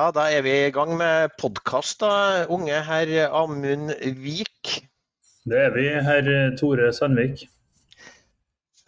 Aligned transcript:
Ja, 0.00 0.06
da 0.16 0.22
er 0.32 0.40
vi 0.40 0.52
i 0.54 0.70
gang 0.72 0.94
med 0.96 1.34
podkast, 1.36 1.98
da. 2.00 2.46
Unge 2.48 2.78
herr 2.86 3.10
Amund 3.36 3.90
Vik. 4.22 4.68
Det 5.44 5.58
er 5.60 5.74
vi, 5.74 5.82
herr 6.06 6.28
Tore 6.56 6.86
Sandvik. 6.96 7.42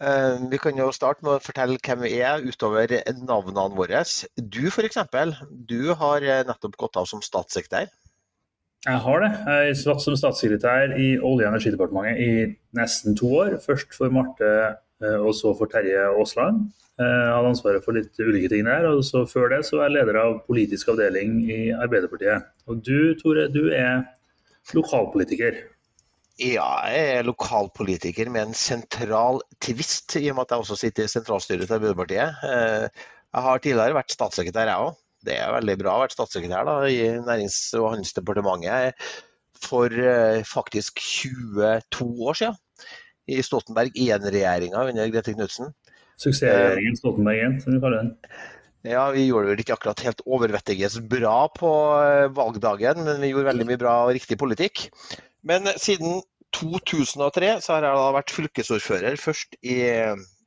Eh, 0.01 0.39
vi 0.49 0.57
kan 0.63 0.79
jo 0.79 0.87
starte 0.95 1.21
med 1.21 1.35
å 1.35 1.43
fortelle 1.43 1.77
hvem 1.85 2.01
vi 2.07 2.15
er 2.17 2.41
utover 2.41 2.95
navnene 3.27 3.77
våre. 3.77 4.01
Du 4.41 4.63
f.eks. 4.71 4.97
Du 5.69 5.93
har 6.01 6.25
eh, 6.25 6.41
nettopp 6.49 6.79
gått 6.81 6.97
av 6.97 7.05
som 7.11 7.21
statssekretær. 7.21 7.93
Jeg 8.87 9.01
har 9.05 9.21
det. 9.21 9.31
Jeg 9.59 9.77
satt 9.83 10.01
som 10.01 10.17
statssekretær 10.17 10.97
i 10.97 11.11
Olje- 11.19 11.45
og 11.45 11.51
energidepartementet 11.51 12.25
i 12.25 12.33
nesten 12.79 13.13
to 13.21 13.29
år. 13.43 13.59
Først 13.61 13.93
for 13.99 14.09
Marte 14.09 14.49
og 15.01 15.33
så 15.35 15.51
for 15.57 15.71
Terje 15.71 16.05
Aasland. 16.11 16.67
Jeg 16.99 17.33
hadde 17.33 17.49
ansvaret 17.49 17.81
for 17.81 17.97
litt 17.97 18.19
ulike 18.21 18.51
ting 18.51 18.67
der. 18.67 18.85
og 18.85 19.01
så 19.05 19.23
Før 19.25 19.49
det 19.49 19.63
så 19.65 19.79
var 19.79 19.89
jeg 19.89 19.97
leder 19.97 20.19
av 20.21 20.35
politisk 20.45 20.91
avdeling 20.93 21.39
i 21.49 21.61
Arbeiderpartiet. 21.73 22.45
Og 22.69 22.83
du 22.85 23.15
Tore, 23.17 23.47
du 23.49 23.71
er 23.73 24.03
lokalpolitiker. 24.77 25.57
Ja, 26.41 26.69
jeg 26.89 27.17
er 27.17 27.25
lokalpolitiker 27.27 28.29
med 28.33 28.47
en 28.47 28.55
sentral 28.57 29.41
tvist, 29.61 30.15
i 30.17 30.29
og 30.31 30.37
med 30.37 30.47
at 30.47 30.55
jeg 30.55 30.65
også 30.65 30.77
sitter 30.79 31.05
i 31.05 31.11
sentralstyret 31.11 31.67
til 31.67 31.77
Arbeiderpartiet. 31.77 32.39
Jeg 32.43 33.45
har 33.47 33.61
tidligere 33.61 33.97
vært 33.97 34.13
statssekretær, 34.13 34.69
jeg 34.69 34.87
òg. 34.87 34.95
Det 35.23 35.37
er 35.39 35.53
veldig 35.55 35.77
bra 35.79 35.93
å 35.93 35.97
ha 35.97 36.05
vært 36.05 36.17
statssekretær 36.17 36.65
da, 36.67 36.79
i 36.89 37.05
Nærings- 37.23 37.71
og 37.79 37.93
handelsdepartementet 37.93 39.13
for 39.63 39.93
faktisk 40.45 40.99
22 40.99 42.27
år 42.27 42.37
siden. 42.37 42.57
I 43.27 43.39
Stoltenberg 43.45 43.95
I-regjeringa 43.95 44.83
under 44.89 45.11
Grete 45.13 45.33
Knudsen. 45.35 45.71
Suksessregjeringen 46.19 46.97
Stoltenberg 46.99 47.39
1, 47.45 47.61
som 47.63 47.75
vi 47.75 47.81
kaller 47.83 48.03
den. 48.03 48.11
Ja, 48.83 49.05
vi 49.15 49.23
gjorde 49.29 49.53
vel 49.53 49.61
ikke 49.63 49.77
akkurat 49.77 50.03
helt 50.03 50.21
overvettiges 50.27 50.97
bra 51.07 51.47
på 51.55 51.71
valgdagen, 52.35 53.05
men 53.07 53.21
vi 53.23 53.31
gjorde 53.31 53.47
veldig 53.53 53.67
mye 53.69 53.79
bra 53.79 53.93
og 54.03 54.11
riktig 54.17 54.35
politikk. 54.41 54.89
Men 55.47 55.69
siden 55.79 56.19
2003 56.53 57.53
så 57.63 57.77
har 57.77 57.87
jeg 57.87 57.99
da 58.01 58.09
vært 58.17 58.33
fylkesordfører, 58.35 59.15
først 59.19 59.55
i 59.63 59.77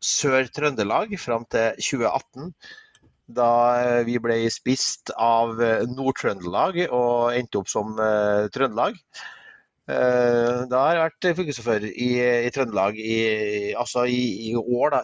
Sør-Trøndelag 0.04 1.16
fram 1.20 1.48
til 1.50 1.80
2018. 1.80 2.52
Da 3.36 3.50
vi 4.06 4.20
ble 4.22 4.36
spist 4.54 5.10
av 5.16 5.56
Nord-Trøndelag 5.90 6.84
og 6.92 7.32
endte 7.34 7.58
opp 7.62 7.72
som 7.72 7.96
Trøndelag. 8.54 9.00
Da 9.86 10.78
har 10.82 10.96
jeg 10.96 11.02
vært 11.04 11.26
fylkesordfører 11.38 11.84
i, 11.92 12.08
i 12.46 12.50
Trøndelag 12.54 12.96
i, 12.98 13.18
altså 13.78 14.02
i, 14.10 14.48
i 14.48 14.54
år. 14.58 14.96
Da, 14.96 15.02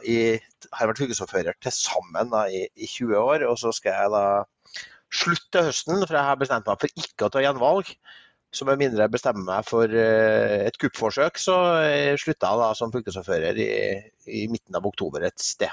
har 0.72 0.84
jeg 0.84 0.90
vært 0.90 1.02
fylkesordfører 1.04 1.58
til 1.62 1.74
sammen 1.76 2.32
da, 2.32 2.48
i, 2.50 2.64
i, 2.74 2.88
20 2.88 3.14
år. 3.20 3.46
Og 3.50 3.60
så 3.62 3.70
skal 3.76 3.94
jeg 3.94 4.10
da 4.16 4.24
slutte 5.12 5.62
høsten, 5.68 6.02
for 6.02 6.16
jeg 6.18 6.26
har 6.26 6.40
bestemt 6.40 6.66
meg 6.66 6.82
for 6.82 7.04
ikke 7.04 7.28
å 7.28 7.32
ta 7.32 7.44
gjenvalg. 7.44 7.94
Så 8.52 8.66
med 8.68 8.82
mindre 8.82 9.06
jeg 9.06 9.14
bestemmer 9.14 9.46
meg 9.46 9.64
for 9.64 9.94
et 9.94 10.76
kuppforsøk, 10.82 11.38
så 11.40 11.54
slutter 12.20 12.50
jeg 12.50 12.60
da 12.60 12.74
som 12.76 12.92
fylkesordfører 12.92 13.62
i 13.62 14.42
midten 14.52 14.76
av 14.76 14.88
oktober 14.90 15.24
et 15.24 15.40
sted. 15.40 15.72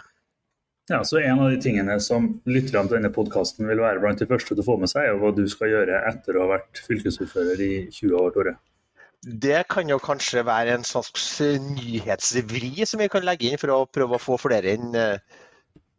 Ja, 0.89 1.03
så 1.03 1.19
En 1.19 1.39
av 1.39 1.51
de 1.51 1.59
tingene 1.61 1.99
som 2.01 2.39
lytterne 2.49 2.87
til 2.87 2.97
denne 2.97 3.11
podkasten 3.13 3.67
vil 3.69 3.81
være 3.83 3.99
blant 4.01 4.21
de 4.21 4.25
første 4.29 4.55
til 4.55 4.63
å 4.63 4.65
få 4.65 4.77
med 4.81 4.89
seg, 4.89 5.05
er 5.05 5.19
hva 5.21 5.29
du 5.35 5.43
skal 5.51 5.69
gjøre 5.69 5.99
etter 6.09 6.37
å 6.37 6.47
ha 6.47 6.55
vært 6.55 6.81
fylkesordfører 6.87 7.61
i 7.61 7.73
20 7.93 8.15
år, 8.17 8.31
Tore. 8.33 8.55
Det 9.19 9.65
kan 9.67 9.89
jo 9.91 9.97
kanskje 9.99 10.45
være 10.47 10.77
en 10.77 10.85
slags 10.87 11.41
nyhetsvri 11.41 12.85
som 12.87 13.01
vi 13.01 13.09
kan 13.11 13.25
legge 13.27 13.49
inn 13.49 13.59
for 13.59 13.73
å 13.73 13.85
prøve 13.91 14.15
å 14.15 14.21
få 14.21 14.37
flere 14.39 14.77
inn 14.77 14.95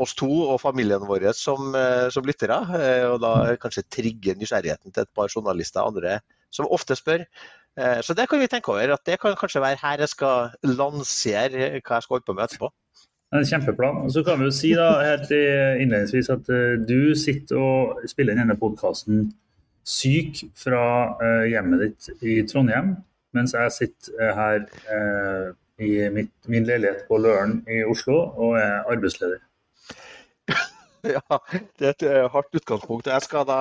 oss 0.00 0.14
to 0.16 0.28
og 0.46 0.56
familien 0.62 1.04
vår 1.04 1.26
som, 1.36 1.74
som 2.08 2.24
lyttere. 2.24 2.56
Og 3.10 3.18
da 3.20 3.32
kanskje 3.60 3.84
trigge 3.92 4.32
nysgjerrigheten 4.40 4.94
til 4.94 5.04
et 5.04 5.12
par 5.12 5.28
journalister 5.28 5.84
andre 5.84 6.22
som 6.48 6.70
ofte 6.72 6.96
spør. 6.96 7.26
Så 8.00 8.16
det 8.16 8.24
kan 8.30 8.40
vi 8.40 8.48
tenke 8.48 8.72
over. 8.72 8.94
at 8.96 9.04
Det 9.04 9.18
kan 9.20 9.36
kanskje 9.36 9.60
være 9.60 9.82
her 9.82 10.00
jeg 10.00 10.14
skal 10.14 10.56
lansere 10.64 11.68
hva 11.76 12.00
jeg 12.00 12.06
skal 12.06 12.16
holde 12.16 12.24
på 12.24 12.36
med 12.38 12.46
etterpå. 12.48 12.72
En 13.36 13.46
kjempeplan. 13.46 14.00
Og 14.06 14.16
så 14.16 14.24
kan 14.24 14.40
vi 14.40 14.48
jo 14.48 14.56
si 14.56 14.72
da, 14.74 14.88
helt 15.04 15.28
innledningsvis 15.28 16.32
at 16.32 16.48
du 16.88 17.12
sitter 17.12 17.60
og 17.60 18.08
spiller 18.08 18.32
inn 18.32 18.46
denne 18.46 18.56
podkasten 18.58 19.28
syk 19.84 20.40
fra 20.56 20.82
hjemmet 21.52 21.84
ditt 21.84 22.24
i 22.24 22.40
Trondheim. 22.48 22.96
Mens 23.36 23.54
jeg 23.54 23.74
sitter 23.74 24.34
her 24.36 24.64
eh, 24.94 25.50
i 25.80 25.90
mitt, 26.12 26.32
min 26.50 26.66
leilighet 26.68 27.06
på 27.08 27.20
Løren 27.22 27.60
i 27.70 27.82
Oslo 27.86 28.18
og 28.36 28.58
er 28.60 28.82
arbeidsleder. 28.90 29.40
Ja, 31.00 31.38
det 31.80 31.86
er 31.86 31.94
et 31.94 32.02
hardt 32.34 32.56
utgangspunkt. 32.58 33.06
Jeg 33.08 33.24
skal 33.24 33.46
da 33.48 33.60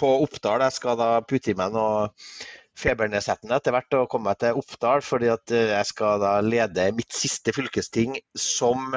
på 0.00 0.08
Oppdal 0.22 0.62
jeg 0.64 0.72
skal 0.72 0.96
da 0.96 1.08
putte 1.20 1.52
i 1.52 1.56
meg 1.58 1.74
noe 1.74 2.06
febernedsettende 2.80 3.58
etter 3.60 3.74
hvert 3.76 3.96
og 3.98 4.06
komme 4.08 4.30
meg 4.30 4.38
til 4.40 4.56
Oppdal. 4.56 5.04
fordi 5.04 5.28
at 5.28 5.52
jeg 5.52 5.90
skal 5.90 6.22
da 6.22 6.30
lede 6.40 6.86
mitt 6.96 7.12
siste 7.12 7.52
fylkesting 7.52 8.16
som 8.32 8.96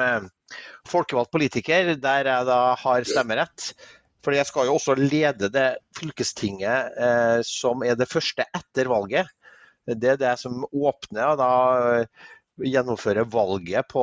folkevalgt 0.88 1.34
politiker, 1.36 1.92
der 2.00 2.32
jeg 2.32 2.48
da 2.48 2.60
har 2.80 3.04
stemmerett. 3.04 3.74
Fordi 4.26 4.40
jeg 4.40 4.48
skal 4.48 4.66
jo 4.66 4.74
også 4.74 4.96
lede 4.98 5.48
det 5.54 5.68
fylkestinget 5.94 6.96
eh, 6.98 7.40
som 7.46 7.84
er 7.86 7.94
det 7.94 8.08
første 8.10 8.42
etter 8.58 8.88
valget. 8.90 9.28
Det 9.86 10.14
er 10.14 10.18
det 10.20 10.32
som 10.40 10.64
åpner 10.66 11.32
og 11.32 11.38
da 11.40 11.50
gjennomfører 12.66 13.28
valget 13.28 13.86
på 13.92 14.02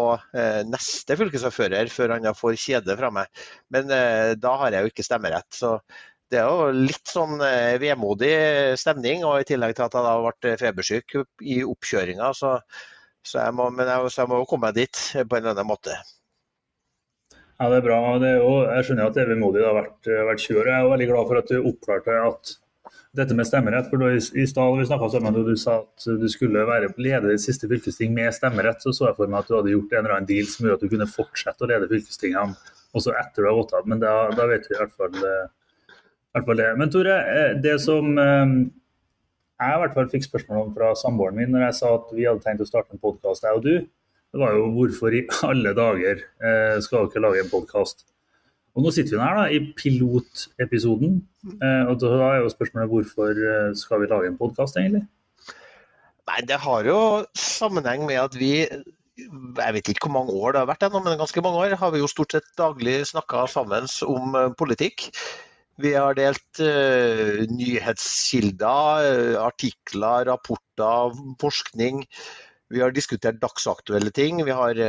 neste 0.69 1.17
fylkesordfører 1.17 1.89
før 1.91 2.15
han 2.15 2.29
får 2.37 2.57
kjede 2.61 2.95
fra 2.99 3.09
meg. 3.11 3.43
Men 3.73 3.89
da 3.89 4.55
har 4.61 4.75
jeg 4.75 4.85
jo 4.85 4.93
ikke 4.93 5.05
stemmerett. 5.07 5.49
Så 5.57 5.79
det 6.31 6.39
er 6.39 6.49
jo 6.49 6.69
litt 6.73 7.09
sånn 7.09 7.41
vemodig 7.81 8.33
stemning. 8.79 9.25
Og 9.25 9.41
i 9.41 9.47
tillegg 9.49 9.73
til 9.73 9.87
at 9.87 9.97
jeg 9.97 10.05
da 10.05 10.15
vært 10.21 10.49
febersyk 10.61 11.17
i 11.41 11.63
oppkjøringa, 11.65 12.29
så, 12.37 12.59
så, 13.25 13.39
jeg 13.41 13.57
må, 13.57 13.71
så 13.73 14.21
jeg 14.21 14.31
må 14.31 14.43
jo 14.43 14.49
komme 14.49 14.69
meg 14.69 14.83
dit 14.83 15.01
på 15.17 15.25
en 15.25 15.41
eller 15.41 15.55
annen 15.55 15.73
måte. 15.73 15.97
Ja, 17.59 17.69
det 17.69 17.77
er 17.79 17.85
bra. 17.85 17.97
Det 18.19 18.27
er 18.27 18.39
jo, 18.41 18.53
jeg 18.65 18.85
skjønner 18.87 19.09
at 19.09 19.17
det 19.17 19.23
er 19.23 19.33
vemodig. 19.35 19.61
Det 19.61 19.69
har 19.69 19.77
vært, 19.77 20.11
vært 20.29 20.45
20 20.45 20.61
år. 20.61 20.69
Jeg 20.69 20.83
er 20.83 20.93
veldig 20.93 21.09
glad 21.11 21.29
for 21.29 21.41
at 21.41 21.51
du 21.51 21.67
oppklarte 21.69 22.21
at 22.27 22.53
dette 23.13 23.35
med 23.37 23.47
stemmerett. 23.47 23.89
for 23.89 24.03
I, 24.09 24.17
i 24.17 24.45
stad 24.49 24.77
vi 24.77 24.85
snakka 24.89 25.09
sammen 25.13 25.35
du 25.35 25.55
sa 25.59 25.79
at 25.83 26.05
du 26.19 26.27
skulle 26.31 26.65
være 26.67 26.91
leder 26.97 27.33
i 27.33 27.41
siste 27.41 27.69
fylkesting 27.69 28.13
med 28.13 28.33
stemmerett, 28.33 28.81
så 28.81 28.93
så 28.93 29.09
jeg 29.09 29.17
for 29.19 29.31
meg 29.31 29.43
at 29.43 29.49
du 29.51 29.57
hadde 29.57 29.73
gjort 29.73 29.93
en 29.93 29.99
eller 30.03 30.15
annen 30.17 30.29
deal 30.29 30.47
som 30.49 30.65
gjorde 30.65 30.79
at 30.81 30.85
du 30.85 30.93
kunne 30.93 31.09
fortsette 31.09 31.65
å 31.65 31.69
lede 31.69 31.89
fylkestingene 31.91 32.55
også 32.93 33.13
etter 33.17 33.43
du 33.43 33.49
har 33.49 33.57
gått 33.57 33.75
av. 33.77 33.89
Men 33.89 34.01
da, 34.01 34.13
da 34.37 34.47
vet 34.49 34.69
vi 34.69 34.75
i 34.75 34.79
hvert, 34.79 34.95
fall, 34.97 35.17
i 35.17 36.37
hvert 36.37 36.47
fall 36.49 36.61
det. 36.61 36.69
Men 36.81 36.93
Tore, 36.93 37.17
det 37.63 37.75
som 37.81 38.13
jeg 38.13 39.75
i 39.77 39.81
hvert 39.83 39.97
fall 39.97 40.09
fikk 40.11 40.25
spørsmål 40.27 40.63
om 40.67 40.71
fra 40.75 40.93
samboeren 40.97 41.37
min 41.37 41.53
når 41.53 41.67
jeg 41.69 41.77
sa 41.81 41.93
at 41.97 42.09
vi 42.13 42.25
hadde 42.27 42.43
tenkt 42.45 42.65
å 42.65 42.69
starte 42.69 42.93
en 42.93 43.01
podkast, 43.01 43.45
jeg 43.45 43.59
og 43.61 43.65
du, 43.65 43.75
det 44.33 44.41
var 44.41 44.55
jo 44.57 44.71
hvorfor 44.73 45.13
i 45.13 45.27
alle 45.45 45.75
dager 45.77 46.25
skal 46.81 47.09
dere 47.13 47.25
lage 47.27 47.45
en 47.45 47.53
podkast? 47.53 48.07
Og 48.73 48.85
nå 48.85 48.93
sitter 48.93 49.17
vi 49.17 49.21
her 49.21 49.37
da, 49.37 49.45
i 49.53 49.59
pilotepisoden. 49.77 51.19
Eh, 51.53 51.83
og 51.91 51.99
da 52.01 52.13
er 52.31 52.41
jo 52.41 52.53
spørsmålet 52.53 52.89
hvorfor 52.89 53.43
skal 53.77 54.01
vi 54.01 54.09
lage 54.09 54.31
en 54.31 54.39
podkast, 54.39 54.79
egentlig? 54.81 55.05
Nei, 56.29 56.41
Det 56.47 56.59
har 56.63 56.87
jo 56.87 56.99
sammenheng 57.37 58.05
med 58.07 58.21
at 58.23 58.35
vi 58.39 58.53
jeg 59.13 59.73
vet 59.75 59.89
ikke 59.91 60.07
hvor 60.07 60.15
mange 60.15 60.33
år 60.33 60.53
det 60.53 60.61
har 60.63 60.69
vært 60.71 60.85
ennå, 60.87 61.03
men 61.05 61.19
ganske 61.19 61.41
mange 61.45 61.59
år 61.61 61.75
har 61.77 61.91
vi 61.93 62.01
jo 62.01 62.09
stort 62.09 62.33
sett 62.33 62.47
daglig 62.57 62.95
snakka 63.11 63.45
sammen 63.51 63.85
om 64.09 64.37
politikk. 64.57 65.11
Vi 65.81 65.93
har 65.93 66.17
delt 66.17 66.61
uh, 66.61 67.43
nyhetskilder, 67.49 69.37
artikler, 69.41 70.25
rapporter, 70.29 71.13
forskning. 71.41 72.03
Vi 72.73 72.81
har 72.81 72.93
diskutert 72.95 73.41
dagsaktuelle 73.41 74.11
ting. 74.15 74.41
Vi 74.45 74.55
har 74.55 74.79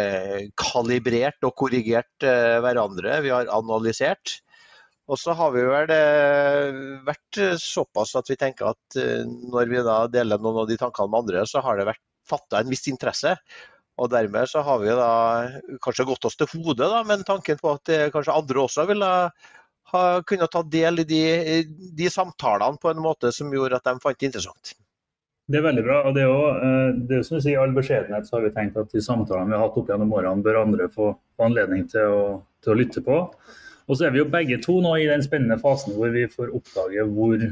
kalibrert 0.61 1.45
og 1.45 1.55
korrigert 1.61 2.25
hverandre. 2.25 3.19
Vi 3.25 3.33
har 3.35 3.51
analysert. 3.53 4.39
Og 5.05 5.21
så 5.21 5.35
har 5.37 5.53
vi 5.53 5.67
vel 5.69 5.93
vært 7.05 7.41
såpass 7.61 8.15
at 8.17 8.31
vi 8.33 8.39
tenker 8.41 8.71
at 8.73 8.97
når 9.53 9.69
vi 9.69 9.83
da 9.85 9.99
deler 10.09 10.41
noen 10.41 10.63
av 10.63 10.71
de 10.71 10.79
tankene 10.81 11.13
med 11.13 11.27
andre, 11.27 11.45
så 11.45 11.61
har 11.67 11.77
det 11.77 11.91
vært 11.91 12.01
fatta 12.25 12.63
en 12.63 12.73
viss 12.73 12.89
interesse. 12.89 13.35
Og 14.01 14.11
dermed 14.11 14.49
så 14.51 14.63
har 14.67 14.81
vi 14.83 14.95
da 14.97 15.11
kanskje 15.85 16.07
gått 16.09 16.25
oss 16.27 16.39
til 16.41 16.49
hodet 16.55 16.89
da, 16.91 17.03
med 17.07 17.27
tanken 17.29 17.61
på 17.61 17.77
at 17.77 17.93
kanskje 18.15 18.35
andre 18.35 18.65
også 18.65 18.89
ville 18.91 19.11
ha 19.93 20.05
kunnet 20.27 20.51
ta 20.51 20.63
del 20.67 21.05
i 21.05 21.07
de, 21.07 21.23
de 21.95 22.09
samtalene 22.11 22.81
på 22.81 22.91
en 22.91 23.03
måte 23.05 23.31
som 23.35 23.53
gjorde 23.53 23.79
at 23.79 23.87
de 23.87 24.01
fant 24.03 24.19
det 24.19 24.31
interessant. 24.31 24.75
Det 25.45 25.59
er 25.59 25.65
veldig 25.67 25.83
bra. 25.85 25.99
og 26.09 26.15
det 26.17 26.23
er 26.25 26.31
jo, 26.31 26.93
det 27.09 27.19
er 27.19 27.25
som 27.27 27.37
du 27.37 27.43
sier, 27.45 27.59
I 27.59 27.61
all 27.61 27.75
beskjedenhet 27.77 28.29
så 28.29 28.39
har 28.39 28.47
vi 28.47 28.55
tenkt 28.55 28.79
at 28.81 28.93
de 28.95 29.03
samtalene 29.05 29.51
vi 29.51 29.59
har 29.59 29.67
hatt 29.67 29.77
opp 29.77 29.91
gjennom 29.93 30.15
årene, 30.17 30.45
bør 30.45 30.63
andre 30.63 30.89
få 30.93 31.11
anledning 31.45 31.85
til 31.93 32.09
å, 32.09 32.23
til 32.65 32.73
å, 32.73 32.79
lytte 32.79 33.03
på. 33.05 33.19
Og 33.85 33.99
så 33.99 34.07
er 34.07 34.15
vi 34.15 34.23
jo 34.23 34.31
begge 34.33 34.57
to 34.65 34.79
nå 34.81 34.95
i 34.97 35.11
den 35.11 35.25
spennende 35.25 35.61
fasen 35.61 35.93
hvor 35.99 36.15
vi 36.15 36.25
får 36.33 36.55
oppdage 36.57 37.05
hvor 37.11 37.45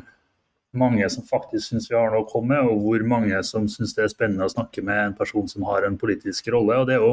mange 0.72 1.08
som 1.12 1.26
faktisk 1.28 1.68
syns 1.68 1.90
vi 1.90 1.98
har 1.98 2.08
noe 2.08 2.24
å 2.24 2.30
komme 2.30 2.54
med, 2.54 2.70
og 2.72 2.80
hvor 2.80 3.04
mange 3.04 3.42
som 3.44 3.66
syns 3.68 3.92
det 3.92 4.06
er 4.06 4.14
spennende 4.14 4.48
å 4.48 4.54
snakke 4.54 4.80
med 4.86 5.02
en 5.10 5.18
person 5.18 5.44
som 5.50 5.66
har 5.68 5.84
en 5.84 6.00
politisk 6.00 6.48
rolle. 6.54 6.78
og 6.80 6.88
Det 6.88 6.96
er 6.96 7.04
jo 7.04 7.12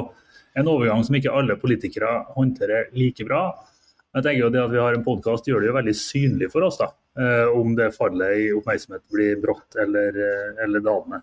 en 0.56 0.72
overgang 0.72 1.04
som 1.04 1.20
ikke 1.20 1.34
alle 1.36 1.60
politikere 1.60 2.14
håndterer 2.38 2.88
like 2.96 3.28
bra. 3.28 3.50
Jeg 4.15 4.25
tenker 4.25 4.41
jo 4.41 4.51
det 4.53 4.61
At 4.63 4.73
vi 4.73 4.81
har 4.81 4.95
en 4.95 5.06
podkast 5.06 5.47
gjør 5.47 5.63
det 5.63 5.69
jo 5.69 5.77
veldig 5.77 5.95
synlig 5.97 6.51
for 6.53 6.65
oss, 6.65 6.79
da, 6.81 6.89
eh, 7.21 7.47
om 7.53 7.75
det 7.77 7.91
fallet 7.95 8.45
i 8.45 8.47
oppmerksomhet 8.57 9.03
blir 9.13 9.41
brått 9.41 9.77
eller, 9.77 10.15
eh, 10.17 10.63
eller 10.63 10.81
dalende. 10.81 11.21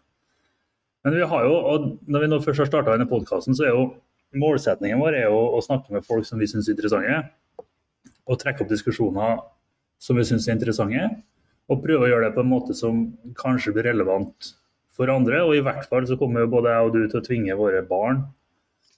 Men 1.05 1.15
vi 1.15 1.27
har 1.27 1.45
jo, 1.45 1.55
og 1.55 1.99
når 2.09 2.21
vi 2.21 2.29
nå 2.31 2.39
først 2.43 2.59
har 2.59 2.71
starta 2.71 2.95
denne 2.95 3.09
podkasten, 3.11 3.55
så 3.55 3.67
er 3.67 3.75
jo 3.75 3.95
målsetningen 4.35 4.99
vår 4.99 5.15
er 5.15 5.27
jo 5.31 5.39
å 5.55 5.63
snakke 5.63 5.93
med 5.95 6.05
folk 6.05 6.27
som 6.27 6.39
vi 6.39 6.47
syns 6.47 6.69
er 6.69 6.75
interessante. 6.75 7.31
Og 8.27 8.39
trekke 8.39 8.63
opp 8.63 8.71
diskusjoner 8.71 9.43
som 9.99 10.17
vi 10.17 10.23
syns 10.27 10.49
er 10.49 10.57
interessante. 10.57 11.23
Og 11.71 11.83
prøve 11.83 12.07
å 12.07 12.11
gjøre 12.11 12.27
det 12.27 12.35
på 12.35 12.43
en 12.43 12.51
måte 12.51 12.75
som 12.75 13.17
kanskje 13.35 13.73
blir 13.75 13.87
relevant 13.91 14.53
for 14.95 15.11
andre. 15.11 15.43
Og 15.47 15.55
i 15.55 15.63
hvert 15.63 15.87
fall 15.87 16.07
så 16.07 16.19
kommer 16.19 16.43
jo 16.43 16.55
både 16.55 16.75
jeg 16.75 16.87
og 16.87 16.93
du 16.93 17.07
til 17.07 17.21
å 17.21 17.27
tvinge 17.27 17.59
våre 17.59 17.83
barn 17.87 18.27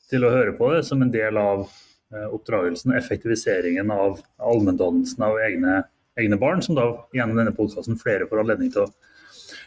til 0.08 0.25
å 0.25 0.32
høre 0.32 0.56
på 0.56 0.73
det 0.75 0.85
som 0.88 1.02
en 1.05 1.12
del 1.12 1.37
av 1.37 1.69
eh, 2.15 2.27
og 2.33 2.95
effektiviseringen 2.97 3.91
av 3.95 4.21
allmenndannelsen 4.39 5.25
av 5.25 5.39
egne, 5.45 5.83
egne, 6.19 6.39
barn, 6.41 6.63
som 6.63 6.79
da 6.79 6.89
gjennom 7.15 7.39
denne 7.39 7.55
podkasten 7.57 8.01
flere 8.01 8.29
får 8.29 8.43
anledning 8.43 8.73
til 8.75 8.87
å, 8.87 8.89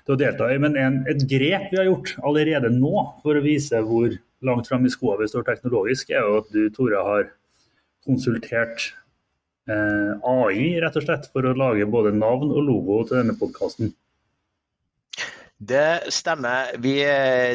til 0.05 0.15
å, 0.15 0.19
delta 0.19 0.49
i. 0.51 0.59
Men 0.61 0.77
en, 0.79 1.01
et 1.11 1.25
grep 1.29 1.69
vi 1.71 1.79
har 1.79 1.89
gjort 1.89 2.15
allerede 2.23 2.73
nå 2.73 3.05
for 3.23 3.37
å 3.37 3.45
vise 3.45 3.83
hvor 3.85 4.15
langt 4.41 4.67
fram 4.69 4.85
i 4.85 4.91
skoa 4.93 5.19
vi 5.19 5.29
står 5.29 5.45
teknologisk, 5.47 6.09
er 6.09 6.25
jo 6.25 6.41
at 6.41 6.49
du, 6.53 6.63
Tore, 6.73 7.01
har 7.05 7.29
konsultert 8.05 8.91
eh, 9.69 10.13
AI 10.25 10.79
rett 10.81 10.97
og 10.97 11.05
slett 11.05 11.27
for 11.33 11.45
å 11.45 11.57
lage 11.57 11.89
både 11.89 12.13
navn 12.15 12.49
og 12.49 12.63
logo 12.65 13.03
til 13.05 13.21
denne 13.21 13.37
podkasten. 13.37 13.93
Det 15.61 16.09
stemmer. 16.09 16.71
Vi, 16.81 16.95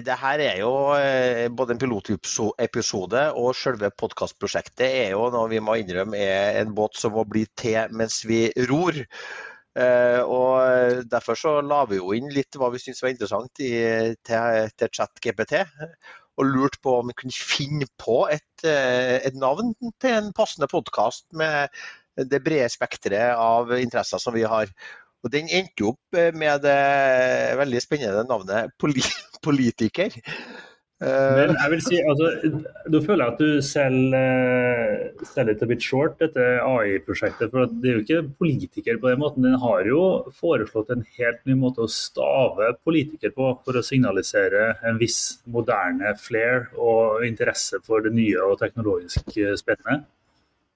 det 0.06 0.16
her 0.20 0.38
er 0.44 0.60
jo 0.60 0.70
eh, 0.94 1.48
både 1.50 1.74
en 1.74 1.80
pilotepisode 1.82 3.22
og 3.34 3.56
selve 3.58 3.90
podkastprosjektet 3.98 4.86
er 4.86 5.08
jo 5.16 5.24
noe 5.34 5.50
vi 5.50 5.58
må 5.58 5.74
innrømme 5.80 6.20
er 6.22 6.60
en 6.60 6.70
båt 6.76 6.94
som 7.00 7.16
må 7.16 7.24
bli 7.26 7.42
til 7.58 7.90
mens 7.98 8.20
vi 8.28 8.44
ror. 8.70 9.00
Uh, 9.76 10.22
og 10.22 11.02
Derfor 11.10 11.36
så 11.36 11.56
la 11.60 11.82
vi 11.90 11.98
jo 11.98 12.14
inn 12.16 12.30
litt 12.32 12.56
hva 12.56 12.70
vi 12.72 12.78
syntes 12.80 13.02
var 13.02 13.10
interessant 13.10 13.60
i, 13.60 13.72
til, 14.24 14.70
til 14.78 14.92
ChatGPT. 15.00 15.58
Og 16.38 16.46
lurte 16.46 16.78
på 16.84 16.94
om 17.00 17.10
vi 17.10 17.16
kunne 17.18 17.34
finne 17.34 17.88
på 17.98 18.20
et, 18.30 18.64
eh, 18.68 19.18
et 19.18 19.34
navn 19.34 19.74
til 19.98 20.14
en 20.14 20.30
passende 20.36 20.68
podkast 20.70 21.26
med 21.34 21.74
det 22.16 22.40
brede 22.44 22.70
spekteret 22.72 23.34
av 23.34 23.74
interesser 23.80 24.22
som 24.22 24.36
vi 24.36 24.46
har. 24.46 24.70
Og 25.26 25.32
Den 25.34 25.50
endte 25.50 25.90
opp 25.90 26.18
eh, 26.18 26.30
med 26.34 26.62
det 26.62 26.78
veldig 27.58 27.82
spennende 27.82 28.24
navnet 28.30 28.70
politiker. 29.46 30.14
Men 30.96 31.50
jeg 31.52 31.70
vil 31.74 31.80
si, 31.84 31.96
altså, 32.08 32.30
Nå 32.88 33.02
føler 33.04 33.20
jeg 33.20 33.32
at 33.34 33.40
du 33.42 33.64
selger 33.64 35.26
sell 35.28 35.50
litt 35.50 35.60
a 35.60 35.68
bit 35.68 35.84
short, 35.84 36.14
dette 36.22 36.46
AI-prosjektet. 36.64 37.50
for 37.52 37.68
Det 37.68 37.90
er 37.90 37.98
jo 37.98 38.04
ikke 38.04 38.22
politiker 38.40 38.96
på 39.02 39.10
den 39.12 39.20
måten. 39.20 39.44
Den 39.44 39.60
har 39.60 39.84
jo 39.84 40.00
foreslått 40.38 40.94
en 40.94 41.04
helt 41.18 41.42
ny 41.44 41.58
måte 41.60 41.84
å 41.84 41.92
stave 41.92 42.72
politiker 42.86 43.34
på, 43.36 43.52
for 43.66 43.76
å 43.76 43.84
signalisere 43.84 44.78
en 44.88 44.96
viss 45.02 45.42
moderne 45.44 46.16
flair 46.16 46.70
og 46.80 47.26
interesse 47.28 47.82
for 47.84 48.06
det 48.06 48.16
nye 48.16 48.48
og 48.48 48.56
teknologisk 48.64 49.36
spennende. 49.60 50.06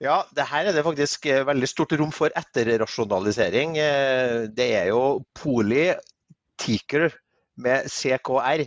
Ja, 0.00 0.22
det 0.32 0.46
her 0.48 0.64
er 0.64 0.72
det 0.72 0.84
faktisk 0.86 1.26
eh, 1.28 1.42
veldig 1.44 1.68
stort 1.68 1.92
rom 2.00 2.12
for 2.14 2.32
etterrasjonalisering. 2.40 3.74
Eh, 3.76 4.36
det 4.56 4.68
er 4.78 4.86
jo 4.88 5.20
politiker 5.36 7.10
med 7.60 7.90
CKR. 7.92 8.64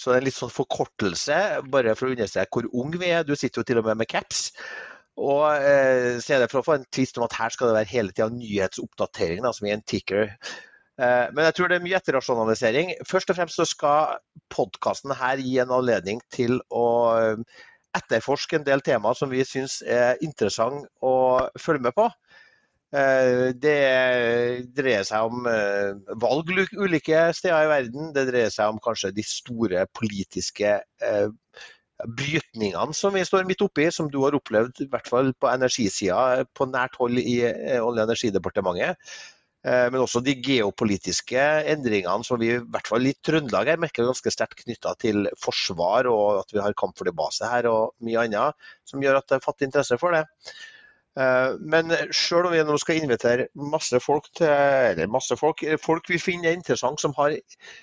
Så 0.00 0.08
det 0.08 0.16
er 0.16 0.22
en 0.22 0.28
litt 0.30 0.38
sånn 0.38 0.52
forkortelse, 0.54 1.36
bare 1.68 1.92
for 1.98 2.08
å 2.08 2.14
understreke 2.14 2.62
hvor 2.62 2.70
ung 2.80 2.94
vi 2.96 3.10
er. 3.12 3.26
Du 3.28 3.34
sitter 3.36 3.60
jo 3.60 3.68
til 3.68 3.82
og 3.82 3.90
med 3.90 4.00
med 4.00 4.08
caps. 4.08 4.46
Og 5.20 5.44
eh, 5.52 6.16
så 6.24 6.38
er 6.38 6.40
det 6.40 6.48
for 6.48 6.62
å 6.62 6.64
få 6.64 6.78
en 6.78 6.88
tvist 6.88 7.20
om 7.20 7.26
at 7.26 7.36
her 7.36 7.52
skal 7.52 7.68
det 7.68 7.76
være 7.82 7.92
hele 7.92 8.14
tida 8.14 8.30
nyhetsoppdatering, 8.32 9.44
da, 9.44 9.52
som 9.52 9.68
i 9.68 9.74
en 9.74 9.84
ticker. 9.84 10.32
Eh, 10.96 11.26
men 11.34 11.44
jeg 11.50 11.58
tror 11.58 11.68
det 11.68 11.76
er 11.76 11.84
mye 11.84 12.00
etterrasjonalisering. 12.00 12.94
Først 13.08 13.34
og 13.34 13.36
fremst 13.36 13.60
så 13.60 13.68
skal 13.68 14.16
podkasten 14.48 15.12
her 15.12 15.44
gi 15.44 15.58
en 15.60 15.76
anledning 15.76 16.24
til 16.32 16.62
å 16.72 16.88
etterforske 17.96 18.58
en 18.58 18.66
del 18.66 18.82
temaer 18.86 19.18
som 19.18 19.30
vi 19.32 19.42
syns 19.46 19.80
er 19.82 20.20
interessant 20.24 20.86
å 21.02 21.14
følge 21.58 21.88
med 21.88 21.96
på. 21.96 22.06
Eh, 22.90 23.50
det 23.54 23.76
dreier 24.74 25.04
seg 25.06 25.30
om 25.30 25.44
eh, 25.46 25.92
valg 26.22 26.50
ulike 26.74 27.28
steder 27.38 27.66
i 27.66 27.70
verden. 27.70 28.14
Det 28.16 28.26
dreier 28.30 28.54
seg 28.54 28.72
om 28.72 28.80
kanskje 28.82 29.12
de 29.14 29.26
store 29.26 29.84
politiske 29.94 30.78
eh, 30.82 31.28
brytningene 32.00 32.96
som 32.96 33.14
vi 33.14 33.22
står 33.26 33.46
midt 33.46 33.62
oppi, 33.62 33.86
som 33.94 34.08
du 34.10 34.18
har 34.24 34.34
opplevd 34.34 34.82
i 34.82 34.88
hvert 34.90 35.10
fall 35.10 35.34
på 35.38 35.50
energisida 35.50 36.46
på 36.56 36.66
nært 36.70 36.96
hold 36.98 37.20
i 37.20 37.36
Olje- 37.44 37.82
og 37.84 38.02
energidepartementet. 38.08 39.12
Eh, 39.60 39.86
men 39.92 40.00
også 40.00 40.22
de 40.24 40.32
geopolitiske 40.40 41.40
endringene 41.68 42.24
som 42.24 42.40
vi 42.40 42.54
i 42.54 42.58
hvert 42.62 42.88
fall 42.88 43.04
i 43.10 43.12
Trøndelag 43.20 43.68
her 43.74 43.82
merker 43.82 44.06
ganske 44.08 44.32
sterkt 44.32 44.62
knytta 44.64 44.94
til 45.02 45.28
forsvar, 45.40 46.08
og 46.08 46.40
at 46.40 46.54
vi 46.54 46.62
har 46.64 46.76
kampflybase 46.80 47.50
her 47.50 47.68
og 47.68 47.92
mye 48.06 48.24
annet, 48.24 48.70
som 48.88 49.04
gjør 49.04 49.20
at 49.20 49.28
det 49.28 49.36
er 49.36 49.44
fattig 49.44 49.68
interesse 49.68 50.00
for 50.00 50.16
det. 50.16 50.24
Eh, 51.20 51.58
men 51.60 51.92
selv 52.14 52.48
om 52.48 52.54
vi 52.54 52.62
nå 52.64 52.78
skal 52.80 53.02
invitere 53.02 53.50
masse 53.58 54.00
folk 54.00 54.30
til 54.40 54.48
eller 54.48 55.12
masse 55.12 55.36
folk, 55.36 55.60
folk 55.82 56.08
vi 56.08 56.22
finner 56.22 56.56
interessant 56.56 57.02
som 57.02 57.12
har 57.18 57.36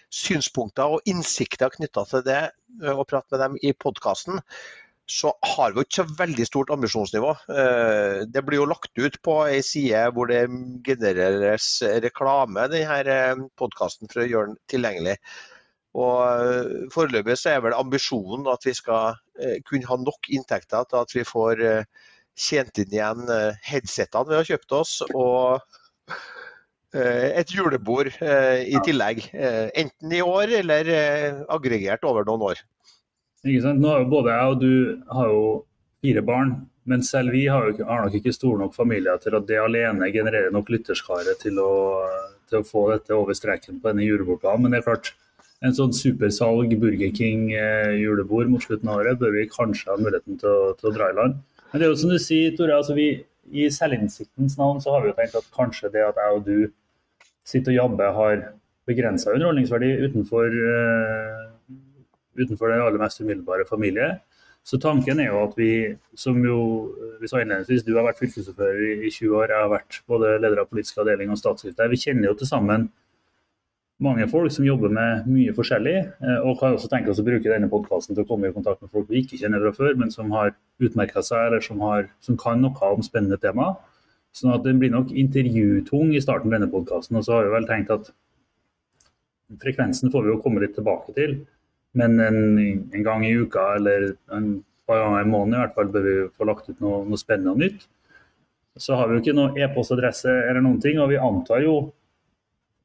synspunkter 0.10 0.98
og 0.98 1.06
innsikter 1.14 1.78
knytta 1.78 2.08
til 2.10 2.26
det, 2.26 2.44
og 2.82 3.06
eh, 3.06 3.08
prate 3.14 3.36
med 3.36 3.44
dem 3.46 3.62
i 3.62 3.76
podkasten, 3.78 4.42
så 5.08 5.32
har 5.56 5.72
vi 5.72 5.84
ikke 5.86 6.02
så 6.02 6.16
veldig 6.20 6.46
stort 6.48 6.72
ambisjonsnivå. 6.76 7.30
Eh, 7.48 8.24
det 8.28 8.44
blir 8.44 8.60
jo 8.60 8.68
lagt 8.68 8.92
ut 9.00 9.16
på 9.24 9.38
ei 9.48 9.62
side 9.64 10.04
hvor 10.16 10.28
det 10.32 10.44
genereres 10.88 11.70
reklame, 12.04 12.68
denne 12.74 12.98
eh, 13.14 13.46
podkasten, 13.60 14.12
for 14.12 14.26
å 14.26 14.28
gjøre 14.28 14.52
den 14.52 14.60
tilgjengelig. 14.74 15.16
Og 15.98 16.20
eh, 16.28 16.76
Foreløpig 16.94 17.38
så 17.40 17.56
er 17.56 17.64
vel 17.64 17.78
ambisjonen 17.78 18.52
at 18.52 18.68
vi 18.68 18.76
skal 18.76 19.16
kunne 19.70 19.86
ha 19.86 20.00
nok 20.02 20.28
inntekter 20.34 20.88
til 20.90 21.04
at 21.04 21.12
vi 21.14 21.24
får 21.26 21.60
tjent 22.38 22.80
inn 22.82 22.96
igjen 22.96 23.28
headsetene 23.66 24.32
vi 24.32 24.36
har 24.40 24.48
kjøpt 24.50 24.74
oss, 24.74 24.94
og 25.14 25.62
et 26.98 27.54
julebord 27.54 28.10
i 28.10 28.82
tillegg. 28.82 29.28
Enten 29.78 30.16
i 30.18 30.24
år 30.26 30.56
eller 30.64 30.90
aggregert 31.54 32.08
over 32.10 32.26
noen 32.26 32.48
år. 32.50 32.64
Ikke 33.46 33.64
sant? 33.64 33.82
Nå 33.82 33.92
har 33.94 34.02
jo 34.04 34.10
både 34.12 34.34
jeg 34.34 34.54
og 34.54 34.64
du 34.64 34.72
har 35.14 35.30
jo 35.30 35.44
fire 36.06 36.24
barn, 36.26 36.56
men 36.88 37.04
selv 37.04 37.36
vi 37.36 37.46
har, 37.52 37.68
jo, 37.70 37.86
har 37.86 38.06
nok 38.06 38.16
ikke 38.18 38.34
store 38.36 38.62
nok 38.64 38.76
familier 38.76 39.20
til 39.22 39.36
at 39.38 39.48
det 39.50 39.60
alene 39.60 40.10
genererer 40.14 40.54
nok 40.56 40.72
lytterskare 40.72 41.36
til 41.42 41.60
å, 41.62 41.72
til 42.50 42.62
å 42.62 42.68
få 42.68 42.88
dette 42.94 43.16
over 43.16 43.38
streken 43.38 43.82
på 43.82 43.92
denne 43.92 44.08
julebordplanen. 44.08 44.66
Men 44.66 44.76
det 44.76 44.82
er 44.82 44.88
klart, 44.88 45.12
en 45.66 45.76
sånn 45.76 45.96
supersalg 45.96 46.76
Burger 46.80 47.14
King 47.18 47.50
eh, 47.58 47.98
mot 48.48 48.64
slutten 48.64 48.92
av 48.92 49.02
året 49.02 49.20
bør 49.20 49.34
vi 49.36 49.48
kanskje 49.50 49.90
ha 49.90 49.98
muligheten 49.98 50.38
til 50.40 50.50
å, 50.50 50.74
til 50.78 50.92
å 50.92 50.94
dra 50.96 51.10
i 51.12 51.18
land. 51.18 51.40
Men 51.72 51.82
det 51.82 51.88
er 51.88 51.92
jo 51.92 52.00
som 52.00 52.14
du 52.14 52.20
sier, 52.22 52.54
Tore, 52.56 52.78
altså 52.78 52.96
vi, 52.98 53.10
i 53.52 53.68
selvinnsiktens 53.74 54.58
navn 54.60 54.80
så 54.84 54.94
har 54.94 55.04
vi 55.04 55.12
jo 55.12 55.18
tenkt 55.18 55.38
at 55.40 55.50
kanskje 55.56 55.92
det 55.94 56.06
at 56.06 56.20
jeg 56.22 56.38
og 56.38 56.46
du 56.46 56.70
sitter 57.48 57.74
og 57.74 57.80
jobber 57.82 58.16
har 58.16 58.42
begrensa 58.88 59.34
underholdningsverdi 59.34 59.92
utenfor 60.06 60.56
eh, 60.72 61.44
utenfor 62.38 62.72
den 62.72 62.84
aller 62.86 63.02
mest 63.02 63.22
umiddelbare 63.22 63.68
familie. 63.70 64.18
Så 64.68 64.80
tanken 64.84 65.22
er 65.24 65.30
jo 65.30 65.42
at 65.46 65.54
vi, 65.56 65.72
som 66.20 66.38
jo 66.44 66.60
vi 67.22 67.30
sa 67.32 67.40
innledningsvis, 67.40 67.86
du 67.88 67.94
har 67.96 68.04
vært 68.10 68.20
fylkesordfører 68.20 69.06
i 69.08 69.12
20 69.14 69.36
år, 69.40 69.54
jeg 69.54 69.64
har 69.64 69.72
vært 69.72 70.00
både 70.12 70.34
leder 70.44 70.64
av 70.64 70.68
politisk 70.72 71.00
avdeling 71.04 71.32
og 71.32 71.40
statssekretær. 71.40 71.92
Vi 71.94 72.02
kjenner 72.02 72.28
jo 72.28 72.40
til 72.42 72.50
sammen 72.50 72.90
mange 74.04 74.28
folk 74.30 74.52
som 74.54 74.66
jobber 74.68 74.92
med 74.94 75.26
mye 75.32 75.54
forskjellig, 75.58 75.96
eh, 75.98 76.40
og 76.44 76.60
kan 76.60 76.76
også 76.76 76.90
tenke 76.92 77.10
oss 77.10 77.22
å 77.22 77.26
bruke 77.26 77.50
denne 77.50 77.70
podkasten 77.72 78.14
til 78.14 78.26
å 78.26 78.30
komme 78.30 78.50
i 78.50 78.54
kontakt 78.54 78.84
med 78.84 78.92
folk 78.94 79.10
vi 79.10 79.24
ikke 79.24 79.40
kjenner 79.42 79.64
fra 79.64 79.74
før, 79.80 79.96
men 79.98 80.14
som 80.14 80.30
har 80.36 80.54
utmerka 80.84 81.24
seg, 81.26 81.48
eller 81.48 81.64
som, 81.66 81.82
har, 81.82 82.12
som, 82.22 82.38
kan 82.38 82.62
noe 82.62 82.92
om 82.92 83.02
spennende 83.06 83.40
tema. 83.42 83.72
Sånn 84.38 84.54
at 84.54 84.68
den 84.68 84.78
blir 84.78 84.94
nok 84.94 85.16
intervjutung 85.16 86.14
i 86.14 86.22
starten 86.22 86.52
av 86.52 86.60
denne 86.60 86.70
podkasten. 86.70 87.18
Og 87.18 87.26
så 87.26 87.40
har 87.40 87.48
vi 87.48 87.56
vel 87.56 87.66
tenkt 87.70 87.94
at 87.96 88.12
frekvensen 89.64 90.12
får 90.14 90.28
vi 90.28 90.34
jo 90.36 90.42
komme 90.44 90.62
litt 90.62 90.76
tilbake 90.78 91.16
til. 91.16 91.40
Men 91.98 92.18
en, 92.22 92.40
en, 92.94 93.04
gang 93.06 93.26
i 93.26 93.36
uka 93.36 93.74
eller 93.78 94.12
en 94.34 94.50
par 94.88 95.02
ganger 95.02 95.26
i 95.26 95.30
måneden 95.30 95.58
i 95.58 95.62
hvert 95.64 95.78
fall 95.78 95.92
bør 95.94 96.08
vi 96.08 96.16
få 96.38 96.48
lagt 96.48 96.70
ut 96.70 96.82
noe, 96.84 97.04
noe 97.08 97.20
spennende 97.20 97.54
og 97.56 97.62
nytt. 97.64 97.88
Så 98.78 98.98
har 98.98 99.10
vi 99.10 99.18
jo 99.18 99.24
ikke 99.24 99.38
noe 99.38 99.56
e-postadresse 99.58 100.30
eller 100.30 100.62
noen 100.62 100.82
ting, 100.84 101.00
og 101.02 101.10
vi 101.12 101.22
antar 101.22 101.64
jo 101.66 101.78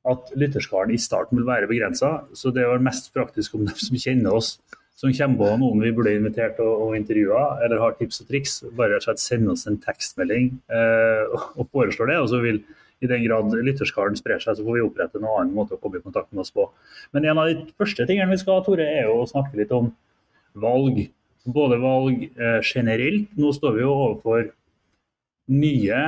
at 0.08 0.32
lytterskaren 0.34 0.94
i 0.94 1.00
starten 1.00 1.38
vil 1.38 1.46
være 1.46 1.68
begrensa. 1.70 2.22
Så 2.34 2.50
det 2.54 2.64
er 2.64 2.72
vel 2.72 2.84
mest 2.84 3.12
praktisk 3.14 3.58
om 3.58 3.66
de 3.68 3.74
som 3.78 3.98
kjenner 4.00 4.34
oss, 4.34 4.56
som 4.98 5.12
kommer 5.14 5.38
på 5.40 5.58
noen 5.60 5.82
vi 5.82 5.92
burde 5.94 6.14
invitert 6.16 6.60
og, 6.62 6.86
og 6.86 6.96
intervjua, 6.98 7.44
eller 7.64 7.80
har 7.82 7.96
tips 7.98 8.22
og 8.24 8.30
triks, 8.30 8.56
bare 8.76 8.94
rett 8.94 9.04
og 9.04 9.10
slett 9.10 9.22
sende 9.22 9.54
oss 9.54 9.66
en 9.68 9.78
tekstmelding 9.82 10.50
eh, 10.74 11.36
og 11.56 11.68
foreslår 11.70 12.12
det. 12.12 12.18
Og 12.22 12.30
så 12.32 12.42
vil 12.44 12.62
I 13.02 13.10
den 13.10 13.24
grad 13.26 13.54
lytterskaren 13.66 14.16
sprer 14.18 14.42
seg, 14.42 14.56
så 14.56 14.64
får 14.64 14.78
vi 14.78 14.84
opprette 14.84 15.18
en 15.18 15.26
annen 15.26 15.52
måte 15.56 15.76
å 15.76 15.82
komme 15.82 15.98
i 15.98 16.04
kontakt 16.04 16.30
med 16.30 16.44
oss 16.44 16.54
på. 16.54 16.68
Men 17.14 17.26
en 17.26 17.42
av 17.42 17.50
de 17.50 17.66
første 17.80 18.06
tingene 18.08 18.30
vi 18.30 18.40
skal 18.40 18.60
ha, 18.60 18.64
Tore, 18.66 18.86
er 18.86 19.10
jo 19.10 19.18
å 19.22 19.28
snakke 19.30 19.58
litt 19.58 19.74
om 19.74 19.90
valg. 20.62 21.04
Både 21.42 21.80
valg 21.82 22.22
eh, 22.30 22.60
generelt. 22.62 23.30
Nå 23.34 23.50
står 23.56 23.76
vi 23.76 23.82
jo 23.82 23.92
overfor 23.92 24.52
nye 25.52 26.00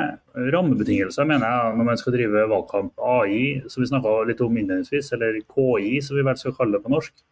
rammebetingelser, 0.55 1.27
mener 1.27 1.51
jeg, 1.51 1.77
når 1.77 1.89
man 1.91 1.99
skal 2.01 2.15
drive 2.15 2.47
valgkamp. 2.55 2.95
AI, 3.03 3.45
som 3.69 3.83
vi 3.83 3.91
snakka 3.91 4.17
litt 4.31 4.43
om 4.47 4.55
innledningsvis, 4.55 5.11
eller 5.17 5.43
KI, 5.43 5.99
som 6.07 6.17
vi 6.17 6.27
vel 6.31 6.39
skal 6.39 6.55
kalle 6.57 6.79
det 6.79 6.85
på 6.87 6.95
norsk 6.95 7.25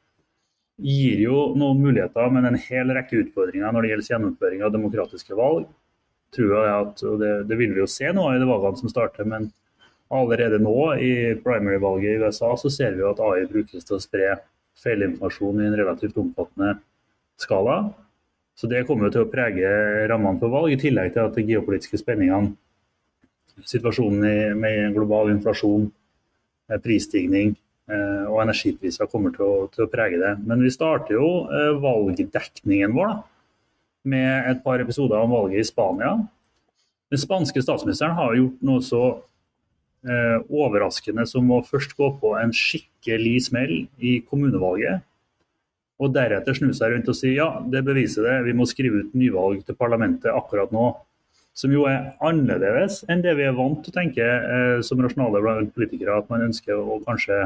gir 0.83 1.21
jo 1.23 1.53
noen 1.59 1.81
muligheter, 1.83 2.31
men 2.33 2.49
en 2.49 2.59
hel 2.59 2.91
rekke 2.97 3.21
utfordringer 3.23 3.73
når 3.73 3.85
det 3.85 3.93
gjelder 3.93 4.11
gjennomføring 4.13 4.65
av 4.65 4.75
demokratiske 4.75 5.37
valg. 5.39 5.69
Tror 6.33 6.53
jeg 6.57 6.73
at, 6.73 7.03
og 7.05 7.19
det, 7.21 7.33
det 7.49 7.59
vil 7.61 7.75
vi 7.75 7.83
jo 7.83 7.91
se 7.91 8.09
nå 8.15 8.25
i 8.33 8.39
de 8.41 8.49
valgene 8.49 8.81
som 8.81 8.93
starter, 8.93 9.29
men 9.29 9.51
allerede 10.13 10.61
nå 10.63 10.77
i 11.01 11.13
primary-valget 11.45 12.15
i 12.15 12.23
USA 12.23 12.55
så 12.61 12.71
ser 12.73 12.97
vi 12.97 13.05
jo 13.05 13.11
at 13.13 13.21
AI 13.21 13.45
brukes 13.51 13.85
til 13.89 13.99
å 13.99 14.01
spre 14.03 14.31
feilinformasjon 14.83 15.61
i 15.61 15.69
en 15.69 15.77
relativt 15.77 16.17
omfattende 16.21 16.79
skala. 17.41 17.79
Så 18.57 18.69
det 18.69 18.85
kommer 18.89 19.09
jo 19.09 19.17
til 19.17 19.27
å 19.27 19.33
prege 19.33 19.69
rammene 20.09 20.41
for 20.41 20.53
valg, 20.53 20.73
i 20.73 20.81
tillegg 20.81 21.13
til 21.15 21.25
at 21.25 21.37
de 21.37 21.47
geopolitiske 21.49 22.01
spenningene, 22.01 22.55
situasjonen 23.69 24.57
med 24.57 24.97
global 24.97 25.29
inflasjon, 25.33 25.91
eh, 26.71 26.81
prisstigning, 26.81 27.53
Eh, 27.91 28.27
og 28.31 28.39
energipriser 28.45 29.09
kommer 29.11 29.33
til 29.35 29.45
å, 29.45 29.55
til 29.73 29.85
å, 29.85 29.91
prege 29.91 30.21
det. 30.21 30.37
Men 30.47 30.63
vi 30.63 30.71
starter 30.71 31.17
jo 31.17 31.29
eh, 31.51 31.73
valgdekningen 31.83 32.95
vår 32.95 33.11
da, 33.11 33.17
med 34.09 34.49
et 34.51 34.63
par 34.65 34.83
episoder 34.83 35.21
om 35.21 35.35
valget 35.35 35.63
i 35.63 35.69
Spania. 35.69 36.17
Den 37.13 37.21
spanske 37.21 37.63
statsministeren 37.63 38.17
har 38.17 38.35
gjort 38.39 38.65
noe 38.65 38.83
så 38.85 39.03
eh, 40.09 40.39
overraskende 40.49 41.27
som 41.29 41.51
å 41.53 41.63
først 41.67 41.95
gå 41.99 42.09
på 42.23 42.35
en 42.41 42.55
skikkelig 42.57 43.37
smell 43.49 43.75
i 44.01 44.19
kommunevalget. 44.29 45.05
Og 46.03 46.11
deretter 46.15 46.57
snu 46.57 46.73
seg 46.75 46.95
rundt 46.95 47.11
og 47.13 47.17
si 47.19 47.35
ja, 47.37 47.49
det 47.71 47.85
beviser 47.87 48.27
det, 48.27 48.37
vi 48.49 48.57
må 48.57 48.67
skrive 48.67 49.05
ut 49.05 49.17
nyvalg 49.19 49.63
til 49.67 49.79
parlamentet 49.79 50.33
akkurat 50.33 50.73
nå. 50.75 50.91
Som 51.55 51.75
jo 51.77 51.85
er 51.85 52.15
annerledes 52.25 53.03
enn 53.13 53.21
det 53.23 53.37
vi 53.37 53.45
er 53.45 53.55
vant 53.55 53.83
til 53.85 53.93
å 53.93 53.99
tenke 53.99 54.25
eh, 54.25 54.79
som 54.87 55.03
rasjonale 55.05 55.69
politikere, 55.77 56.17
at 56.17 56.33
man 56.33 56.49
ønsker 56.49 56.81
å 56.81 57.03
kanskje 57.05 57.45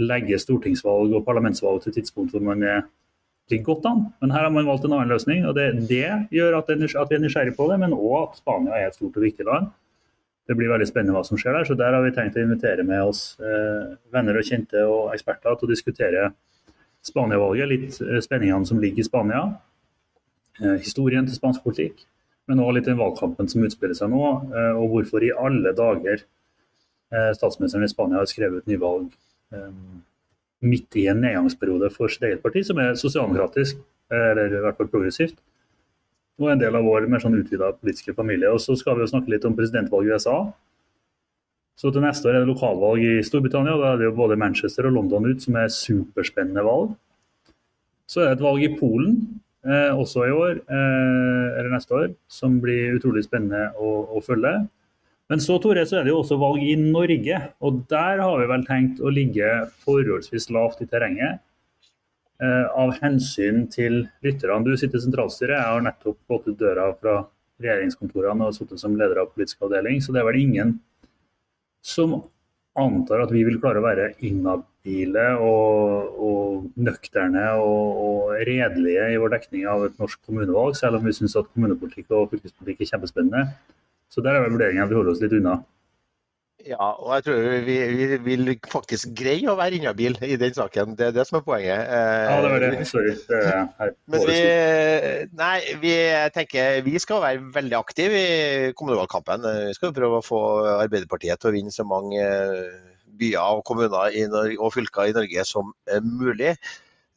legge 0.00 0.38
stortingsvalg 0.40 1.12
og 1.12 1.26
parlamentsvalg 1.26 1.82
til 1.84 1.98
tidspunkt 1.98 2.32
hvor 2.32 2.44
man 2.44 2.62
er 2.62 2.84
ligger 3.50 3.74
godt 3.74 3.86
an. 3.90 4.02
Men 4.22 4.32
her 4.34 4.46
har 4.46 4.52
man 4.54 4.68
valgt 4.68 4.86
en 4.86 4.94
annen 4.96 5.12
løsning. 5.12 5.44
og 5.46 5.54
Det, 5.54 5.66
det 5.88 6.06
gjør 6.34 6.58
at, 6.58 6.70
vi 6.70 7.16
er 7.16 7.22
nysgjerrig 7.22 7.56
på 7.56 7.68
det, 7.70 7.78
men 7.82 7.96
òg 7.96 8.16
at 8.22 8.40
Spania 8.40 8.76
er 8.78 8.88
et 8.88 8.98
stort 8.98 9.16
og 9.16 9.26
viktig 9.26 9.46
land. 9.48 9.70
Det 10.48 10.56
blir 10.58 10.70
veldig 10.72 10.88
spennende 10.88 11.14
hva 11.14 11.24
som 11.26 11.38
skjer 11.38 11.58
der. 11.58 11.66
så 11.68 11.76
Der 11.78 11.94
har 11.94 12.02
vi 12.02 12.12
tenkt 12.16 12.38
å 12.38 12.42
invitere 12.42 12.84
med 12.86 13.02
oss 13.06 13.38
eh, 13.38 13.96
venner 14.14 14.38
og 14.40 14.46
kjente 14.46 14.82
og 14.86 15.14
eksperter 15.14 15.58
til 15.58 15.68
å 15.68 15.72
diskutere 15.72 16.30
Spania-valget. 17.06 17.70
Litt 17.70 18.00
eh, 18.02 18.18
spenningene 18.24 18.66
som 18.66 18.82
ligger 18.82 19.04
i 19.04 19.06
Spania. 19.06 19.44
Eh, 20.60 20.76
historien 20.82 21.26
til 21.28 21.38
spansk 21.38 21.62
politikk. 21.66 22.02
Men 22.50 22.64
òg 22.64 22.74
litt 22.76 22.90
den 22.90 22.98
valgkampen 22.98 23.46
som 23.50 23.62
utspiller 23.62 23.94
seg 23.94 24.10
nå. 24.10 24.26
Eh, 24.50 24.74
og 24.74 24.96
hvorfor 24.96 25.22
i 25.22 25.30
alle 25.30 25.74
dager 25.76 26.18
eh, 26.18 27.32
statsministeren 27.38 27.86
i 27.86 27.92
Spania 27.92 28.24
har 28.24 28.30
skrevet 28.30 28.66
nyvalg 28.70 29.12
Ehm, 29.52 30.02
midt 30.60 30.96
i 31.00 31.06
en 31.10 31.22
nedgangsperiode 31.24 31.90
for 31.94 32.12
sitt 32.12 32.26
eget 32.28 32.42
parti, 32.44 32.62
som 32.66 32.80
er 32.82 32.98
sosialdemokratisk, 32.98 33.78
eller 34.12 34.56
i 34.58 34.62
hvert 34.64 34.78
fall 34.78 34.90
progressivt. 34.92 35.38
Og 36.40 36.48
en 36.52 36.60
del 36.60 36.76
av 36.76 36.86
vår 36.88 37.06
mer 37.10 37.20
sånn 37.22 37.36
utvida 37.36 37.70
politiske 37.76 38.14
familie. 38.16 38.48
Og 38.52 38.62
så 38.64 38.76
skal 38.78 38.96
vi 38.96 39.04
jo 39.04 39.10
snakke 39.12 39.32
litt 39.32 39.44
om 39.48 39.56
presidentvalg 39.56 40.08
i 40.08 40.14
USA. 40.14 40.38
Så 41.80 41.92
til 41.92 42.04
neste 42.04 42.28
år 42.28 42.36
er 42.36 42.42
det 42.44 42.52
lokalvalg 42.52 43.04
i 43.04 43.20
Storbritannia. 43.24 43.76
Da 43.80 43.92
er 43.92 44.00
det 44.00 44.08
jo 44.08 44.16
både 44.16 44.38
Manchester 44.40 44.88
og 44.88 44.96
London 44.96 45.28
ut, 45.28 45.44
som 45.44 45.56
er 45.60 45.72
superspennende 45.72 46.64
valg. 46.64 46.94
Så 48.10 48.22
er 48.22 48.30
det 48.30 48.38
et 48.38 48.44
valg 48.44 48.64
i 48.64 48.72
Polen 48.76 49.14
eh, 49.64 49.92
også 49.94 50.26
i 50.26 50.34
år, 50.34 50.60
eh, 50.64 51.46
eller 51.60 51.70
neste 51.72 51.96
år, 51.96 52.10
som 52.28 52.58
blir 52.60 52.96
utrolig 52.98 53.22
spennende 53.24 53.70
å, 53.78 53.92
å 54.16 54.22
følge. 54.24 54.56
Men 55.30 55.42
så 55.42 55.60
Tore, 55.62 55.84
så 55.86 56.00
er 56.00 56.06
det 56.06 56.10
jo 56.10 56.22
også 56.24 56.40
valg 56.40 56.64
i 56.66 56.74
Norge, 56.80 57.36
og 57.62 57.84
der 57.90 58.18
har 58.18 58.40
vi 58.40 58.48
vel 58.50 58.64
tenkt 58.66 58.98
å 58.98 59.12
ligge 59.14 59.46
forholdsvis 59.84 60.48
lavt 60.50 60.82
i 60.82 60.88
terrenget. 60.90 61.38
Eh, 62.40 62.66
av 62.72 62.94
hensyn 63.02 63.66
til 63.68 64.06
lytterne. 64.24 64.64
Du 64.64 64.72
sitter 64.80 64.96
i 64.96 65.04
sentralstyret, 65.04 65.58
jeg 65.58 65.74
har 65.74 65.82
nettopp 65.84 66.16
gått 66.30 66.46
ut 66.48 66.56
døra 66.58 66.86
fra 66.96 67.18
regjeringskontorene 67.60 68.46
og 68.48 68.56
sittet 68.56 68.80
som 68.80 68.94
leder 68.96 69.20
av 69.20 69.34
politisk 69.34 69.66
avdeling, 69.66 70.00
så 70.00 70.14
det 70.14 70.22
er 70.22 70.28
vel 70.30 70.38
ingen 70.40 70.78
som 71.84 72.16
antar 72.80 73.26
at 73.26 73.34
vi 73.34 73.42
vil 73.44 73.58
klare 73.60 73.82
å 73.82 73.84
være 73.84 74.06
inhabile 74.24 75.26
og, 75.44 76.16
og 76.30 76.80
nøkterne 76.80 77.44
og, 77.60 78.00
og, 78.06 78.32
redelige 78.48 79.10
i 79.12 79.20
vår 79.20 79.34
dekning 79.34 79.68
av 79.68 79.84
et 79.90 80.00
norsk 80.00 80.22
kommunevalg, 80.24 80.78
selv 80.78 80.96
om 80.96 81.04
vi 81.04 81.12
syns 81.18 81.36
at 81.36 81.50
kommunepolitikk 81.52 82.14
og 82.16 82.30
fylkespolitikk 82.32 82.86
er 82.86 82.92
kjempespennende. 82.94 83.44
Så 84.10 84.22
der 84.24 84.36
er 84.36 84.50
vurderingen 84.50 84.82
at 84.82 84.90
vi 84.90 84.98
holder 84.98 85.14
oss 85.14 85.22
litt 85.22 85.36
unna. 85.38 85.60
Ja, 86.66 86.90
og 87.00 87.14
jeg 87.14 87.24
tror 87.24 87.44
vi, 87.64 87.76
vi 87.96 88.06
vil 88.20 88.50
faktisk 88.68 89.14
greie 89.16 89.48
å 89.48 89.56
være 89.56 89.78
inhabil 89.78 90.18
i 90.26 90.36
den 90.40 90.52
saken. 90.52 90.92
Det 90.98 91.06
er 91.06 91.14
det 91.16 91.24
som 91.28 91.38
er 91.38 91.44
poenget. 91.46 91.86
Ja, 91.88 92.34
det 92.44 92.50
var 92.52 92.64
det. 92.64 92.82
Sorry. 92.90 93.14
Det 93.28 93.38
er 93.40 93.94
Men 94.10 94.26
vi, 94.28 94.40
nei, 95.40 95.56
vi 95.80 95.94
tenker 96.34 96.82
vi 96.84 97.00
skal 97.00 97.22
være 97.24 97.48
veldig 97.54 97.78
aktive 97.78 98.20
i 98.20 98.74
kommunevalgkampen. 98.76 99.48
Vi 99.70 99.78
skal 99.78 99.96
prøve 99.96 100.20
å 100.20 100.26
få 100.26 100.42
Arbeiderpartiet 100.76 101.40
til 101.40 101.52
å 101.52 101.56
vinne 101.56 101.72
så 101.74 101.86
mange 101.88 102.28
byer 103.20 103.56
og 103.60 103.64
kommuner 103.68 104.12
og 104.58 104.74
fylker 104.76 105.08
i 105.08 105.16
Norge 105.16 105.48
som 105.48 105.72
mulig. 106.04 106.56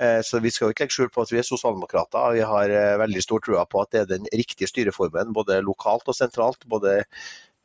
Eh, 0.04 0.22
så 0.26 0.40
vi 0.44 0.52
skal 0.52 0.74
ikke 0.74 0.86
legge 0.86 0.96
skjul 0.98 1.12
på 1.14 1.24
at 1.24 1.32
vi 1.32 1.40
er 1.40 1.48
sosialdemokrater. 1.48 2.34
Vi 2.36 2.48
har 2.48 2.72
eh, 2.74 2.96
veldig 3.02 3.24
stor 3.24 3.44
tro 3.44 3.60
på 3.70 3.84
at 3.84 3.94
det 3.94 4.02
er 4.02 4.10
den 4.16 4.28
riktige 4.34 4.70
styreformen 4.70 5.36
både 5.36 5.62
lokalt 5.64 6.10
og 6.12 6.18
sentralt. 6.18 6.66
Både 6.70 7.04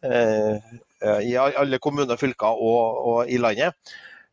eh, 0.05 0.77
i 1.25 1.35
alle 1.39 1.81
kommuner 1.83 2.21
fylker 2.21 2.61
og, 2.69 3.01
og 3.13 3.33
i 3.33 3.41
landet. 3.41 3.75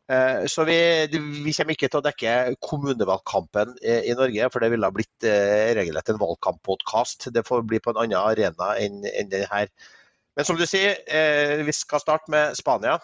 Så 0.06 0.62
vi, 0.62 0.74
vi, 1.10 1.50
kommer 1.50 1.74
ikke 1.74 1.88
til 1.90 1.98
å 1.98 2.04
dekke 2.04 2.32
kommunevalgkampen 2.62 3.72
i 3.82 4.12
Norge, 4.14 4.46
for 4.54 4.62
det 4.62 4.68
ville 4.70 4.86
ha 4.86 4.94
blitt 4.94 5.26
regelrett 5.74 6.12
en 6.12 6.20
valgkamppodkast. 6.20 7.26
Det 7.34 7.42
får 7.42 7.64
bli 7.66 7.80
på 7.82 7.90
en 7.90 7.98
annen 8.04 8.20
arena 8.20 8.68
enn, 8.78 9.00
enn 9.02 9.32
den 9.32 9.42
her. 9.50 9.66
Men 10.38 10.46
som 10.46 10.60
du 10.60 10.62
sier, 10.62 10.94
vi 11.58 11.74
skal 11.74 12.04
starte 12.04 12.30
med 12.30 12.54
Spania. 12.54 13.00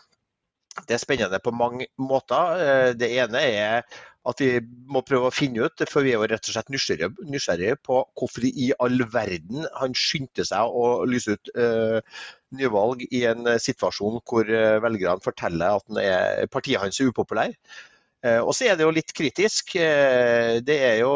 Det 0.88 0.97
er 0.97 1.02
spennende 1.02 1.38
på 1.43 1.52
mange 1.52 1.87
måter. 2.00 2.95
Det 2.97 3.11
ene 3.21 3.43
er 3.45 3.83
at 4.29 4.38
vi 4.43 4.50
må 4.93 5.02
prøve 5.07 5.29
å 5.29 5.35
finne 5.35 5.67
ut, 5.67 5.83
for 5.91 6.07
vi 6.07 6.12
er 6.12 6.21
jo 6.21 6.29
rett 6.31 6.47
og 6.47 6.55
slett 6.55 6.71
nysgjerrige, 6.71 7.11
nysgjerrige 7.26 7.79
på 7.83 7.99
hvorfor 8.19 8.47
i 8.47 8.69
all 8.83 9.02
verden 9.11 9.67
han 9.81 9.97
skyndte 9.99 10.47
seg 10.47 10.76
å 10.79 11.02
lyse 11.09 11.35
ut 11.35 11.50
uh, 11.59 11.99
nyvalg 12.55 13.02
i 13.11 13.25
en 13.31 13.50
situasjon 13.62 14.21
hvor 14.29 14.47
uh, 14.47 14.79
velgerne 14.85 15.25
forteller 15.25 15.81
at 15.81 16.02
er, 16.05 16.47
partiet 16.52 16.83
hans 16.83 17.02
er 17.02 17.11
upopulær. 17.11 17.57
Uh, 18.23 18.38
og 18.45 18.52
så 18.55 18.71
er 18.71 18.79
det 18.79 18.87
jo 18.87 18.95
litt 18.95 19.11
kritisk. 19.19 19.75
det 19.75 20.79
er 20.93 21.00
jo 21.02 21.14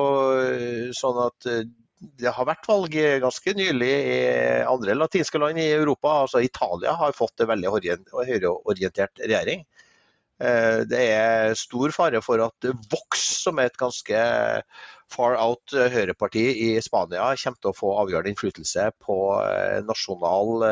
sånn 0.98 1.22
at 1.28 1.50
det 1.96 2.32
har 2.36 2.48
vært 2.48 2.68
valg 2.68 2.92
ganske 3.22 3.54
nylig 3.56 3.88
i 3.88 4.18
andre 4.68 4.96
latinske 4.98 5.40
land 5.40 5.58
i 5.58 5.70
Europa. 5.72 6.12
altså 6.26 6.42
Italia 6.44 6.92
har 6.92 7.16
fått 7.16 7.40
en 7.40 7.50
veldig 7.54 7.72
høyreorientert 7.72 9.24
regjering. 9.24 9.64
Eh, 10.36 10.82
det 10.84 11.00
er 11.14 11.54
stor 11.56 11.92
fare 11.96 12.20
for 12.24 12.42
at 12.44 12.68
Vox, 12.92 13.22
som 13.46 13.56
er 13.58 13.70
et 13.70 13.80
ganske 13.80 14.20
far 15.12 15.38
out 15.40 15.72
eh, 15.72 15.88
høyreparti 15.92 16.44
i 16.66 16.68
Spania, 16.84 17.30
kommer 17.40 17.62
til 17.62 17.72
å 17.72 17.78
få 17.78 17.94
avgjørende 18.02 18.34
innflytelse 18.34 18.90
på 19.06 19.18
eh, 19.40 19.80
nasjonal 19.86 20.64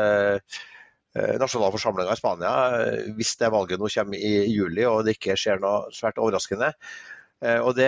nasjonalforsamlinga 1.15 2.11
i 2.11 2.19
Spania 2.19 2.55
hvis 3.15 3.37
det 3.39 3.47
valget 3.53 3.79
nå 3.79 3.87
kommer 3.87 4.19
i 4.19 4.49
juli 4.51 4.83
og 4.83 5.05
det 5.07 5.13
ikke 5.15 5.37
skjer 5.39 5.61
noe 5.63 5.93
svært 5.95 6.19
overraskende. 6.19 6.73
Og 7.63 7.71
det 7.77 7.87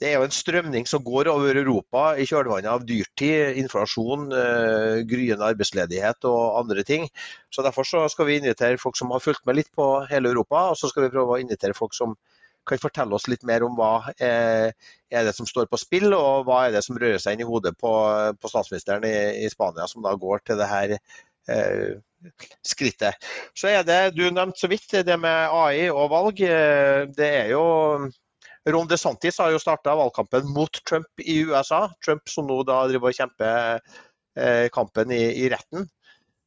det 0.00 0.08
er 0.08 0.16
jo 0.16 0.24
en 0.24 0.32
strømning 0.32 0.86
som 0.88 1.02
går 1.04 1.28
over 1.28 1.58
Europa 1.60 2.02
i 2.16 2.24
kjølvannet 2.28 2.70
av 2.72 2.84
dyrtid, 2.88 3.58
inflasjon, 3.60 4.30
eh, 4.32 5.00
gryende 5.08 5.44
arbeidsledighet 5.52 6.24
og 6.30 6.60
andre 6.62 6.84
ting. 6.88 7.04
Så 7.52 7.62
Derfor 7.66 7.84
så 7.84 8.06
skal 8.08 8.26
vi 8.26 8.38
invitere 8.40 8.80
folk 8.80 8.96
som 8.96 9.12
har 9.12 9.20
fulgt 9.20 9.44
med 9.46 9.58
litt 9.60 9.68
på 9.76 9.88
hele 10.08 10.32
Europa, 10.32 10.70
og 10.70 10.78
så 10.80 10.88
skal 10.88 11.04
vi 11.04 11.12
prøve 11.12 11.36
å 11.36 11.42
invitere 11.42 11.76
folk 11.76 11.92
som 11.94 12.16
kan 12.66 12.80
fortelle 12.80 13.14
oss 13.16 13.28
litt 13.28 13.44
mer 13.48 13.64
om 13.66 13.76
hva 13.76 14.12
eh, 14.16 14.70
er 15.10 15.26
det 15.26 15.34
som 15.36 15.48
står 15.48 15.68
på 15.68 15.80
spill, 15.80 16.14
og 16.16 16.46
hva 16.48 16.66
er 16.66 16.76
det 16.76 16.84
som 16.86 16.96
rører 17.00 17.20
seg 17.20 17.36
inn 17.36 17.44
i 17.44 17.48
hodet 17.48 17.74
på, 17.80 17.92
på 18.40 18.52
statsministeren 18.52 19.04
i, 19.04 19.44
i, 19.44 19.50
Spania, 19.52 19.88
som 19.90 20.04
da 20.06 20.14
går 20.16 20.44
til 20.46 20.60
det 20.60 20.70
her 20.70 20.96
eh, 20.96 22.00
skrittet. 22.64 23.30
Så 23.56 23.68
er 23.68 23.84
det, 23.84 24.00
Du 24.16 24.24
nevnte 24.30 24.60
så 24.60 24.72
vidt 24.72 24.96
det 25.04 25.20
med 25.20 25.52
AI 25.52 25.88
og 25.92 26.08
valg. 26.12 26.40
Eh, 26.40 27.04
det 27.16 27.30
er 27.44 27.52
jo 27.52 27.64
Ron 28.68 28.88
DeSantis 28.88 29.38
har 29.40 29.54
jo 29.54 29.60
starta 29.62 29.94
valgkampen 29.96 30.50
mot 30.52 30.82
Trump 30.84 31.22
i 31.24 31.40
USA. 31.48 31.86
Trump 32.04 32.28
som 32.28 32.48
nå 32.48 32.60
da 32.68 32.82
driver 32.90 33.08
og 33.08 33.16
kjemper 33.16 33.80
eh, 34.36 34.66
kampen 34.74 35.14
i, 35.16 35.22
i 35.44 35.48
retten. 35.52 35.88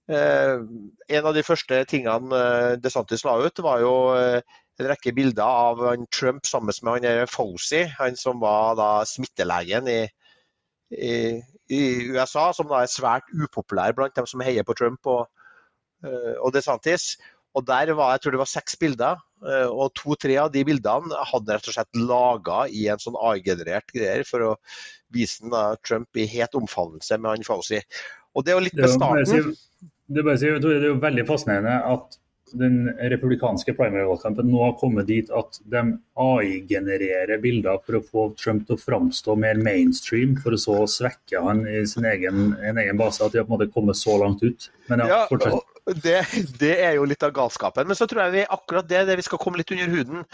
En 0.04 1.26
av 1.26 1.32
de 1.32 1.42
første 1.48 1.78
tingene 1.88 2.40
DeSantis 2.84 3.22
la 3.24 3.38
ut, 3.40 3.62
var 3.64 3.80
jo 3.80 3.94
en 4.20 4.90
rekke 4.90 5.14
bilder 5.16 5.44
av 5.48 5.80
Trump 6.12 6.44
sammen 6.46 6.76
med 6.84 7.08
han 7.08 7.32
Fauci, 7.32 7.86
han 8.00 8.18
som 8.20 8.42
var 8.44 8.76
da 8.76 8.90
smittelegen 9.08 9.88
i, 9.88 10.02
i, 10.92 11.16
i, 11.72 11.84
USA, 12.12 12.50
som 12.54 12.68
da 12.68 12.82
er 12.84 12.92
svært 12.92 13.32
upopulær 13.32 13.96
blant 13.96 14.16
dem 14.20 14.28
som 14.28 14.44
heier 14.44 14.68
på 14.68 14.76
Trump 14.76 15.08
og, 15.08 15.30
og 16.04 16.52
DeSantis. 16.52 17.14
Og 17.54 17.66
der 17.68 17.94
var 17.98 18.16
jeg 18.16 18.24
tror 18.24 18.36
det 18.36 18.42
var 18.42 18.50
seks 18.50 18.80
bilder, 18.82 19.22
eh, 19.46 19.68
og 19.70 19.94
to-tre 20.00 20.40
av 20.42 20.50
de 20.54 20.64
bildene 20.68 21.28
hadde 21.34 21.58
rett 21.58 21.70
og 21.70 21.78
slett 21.78 22.02
laga 22.02 22.64
i 22.70 22.88
en 22.90 23.02
sånn 23.02 23.20
AI-generert 23.20 23.94
greier 23.94 24.26
for 24.28 24.48
å 24.48 24.56
vise 25.14 25.46
da, 25.54 25.76
Trump 25.86 26.18
i 26.18 26.26
het 26.30 26.58
omfavnelse 26.58 27.20
med 27.22 27.36
han 27.36 27.48
Fauci. 27.48 27.84
Og 28.34 28.46
det 28.46 28.54
er 28.54 28.60
jo 28.60 28.66
litt 28.66 28.80
med 28.80 28.90
starten. 28.96 29.54
Det 30.14 30.26
er, 30.26 30.38
si, 30.42 30.50
det 30.50 30.74
er 30.74 30.90
jo 30.90 31.00
veldig 31.02 31.26
fascinerende 31.30 31.78
at 31.94 32.18
den 32.58 32.86
republikanske 33.10 33.74
primary-valgkampen 33.78 34.46
nå 34.50 34.60
har 34.62 34.76
kommet 34.78 35.08
dit 35.10 35.30
at 35.34 35.58
de 35.74 35.82
AI-genererer 36.22 37.42
bilder 37.42 37.80
for 37.86 37.98
å 37.98 38.04
få 38.06 38.26
Trump 38.38 38.68
til 38.68 38.78
å 38.78 38.82
framstå 38.82 39.36
mer 39.42 39.62
mainstream, 39.62 40.36
for 40.42 40.54
å 40.54 40.62
så 40.62 40.76
svekke 40.90 41.42
han 41.42 41.64
i 41.70 41.82
sin 41.90 42.06
egen, 42.10 42.52
en 42.62 42.82
egen 42.82 43.00
base. 43.00 43.24
At 43.26 43.34
de 43.34 43.42
har 43.42 43.48
på 43.48 43.54
en 43.54 43.58
måte 43.58 43.74
kommet 43.74 43.98
så 43.98 44.20
langt 44.22 44.46
ut. 44.46 44.70
Men 44.92 45.06
ja, 45.06 45.24
ja 45.24 45.54
det, 45.86 46.20
det, 46.60 46.74
er 46.80 46.98
jo 46.98 47.08
litt 47.08 47.24
av 47.26 47.34
galskapen. 47.36 47.88
Men 47.90 47.98
så 48.00 48.08
tror 48.10 48.26
jeg 48.26 48.36
vi 48.38 48.52
akkurat 48.58 48.88
det, 48.90 49.06
det 49.10 49.18
vi 49.20 49.26
skal 49.26 49.42
komme 49.42 49.60
litt 49.60 49.74
under 49.76 49.92
huden. 49.92 50.28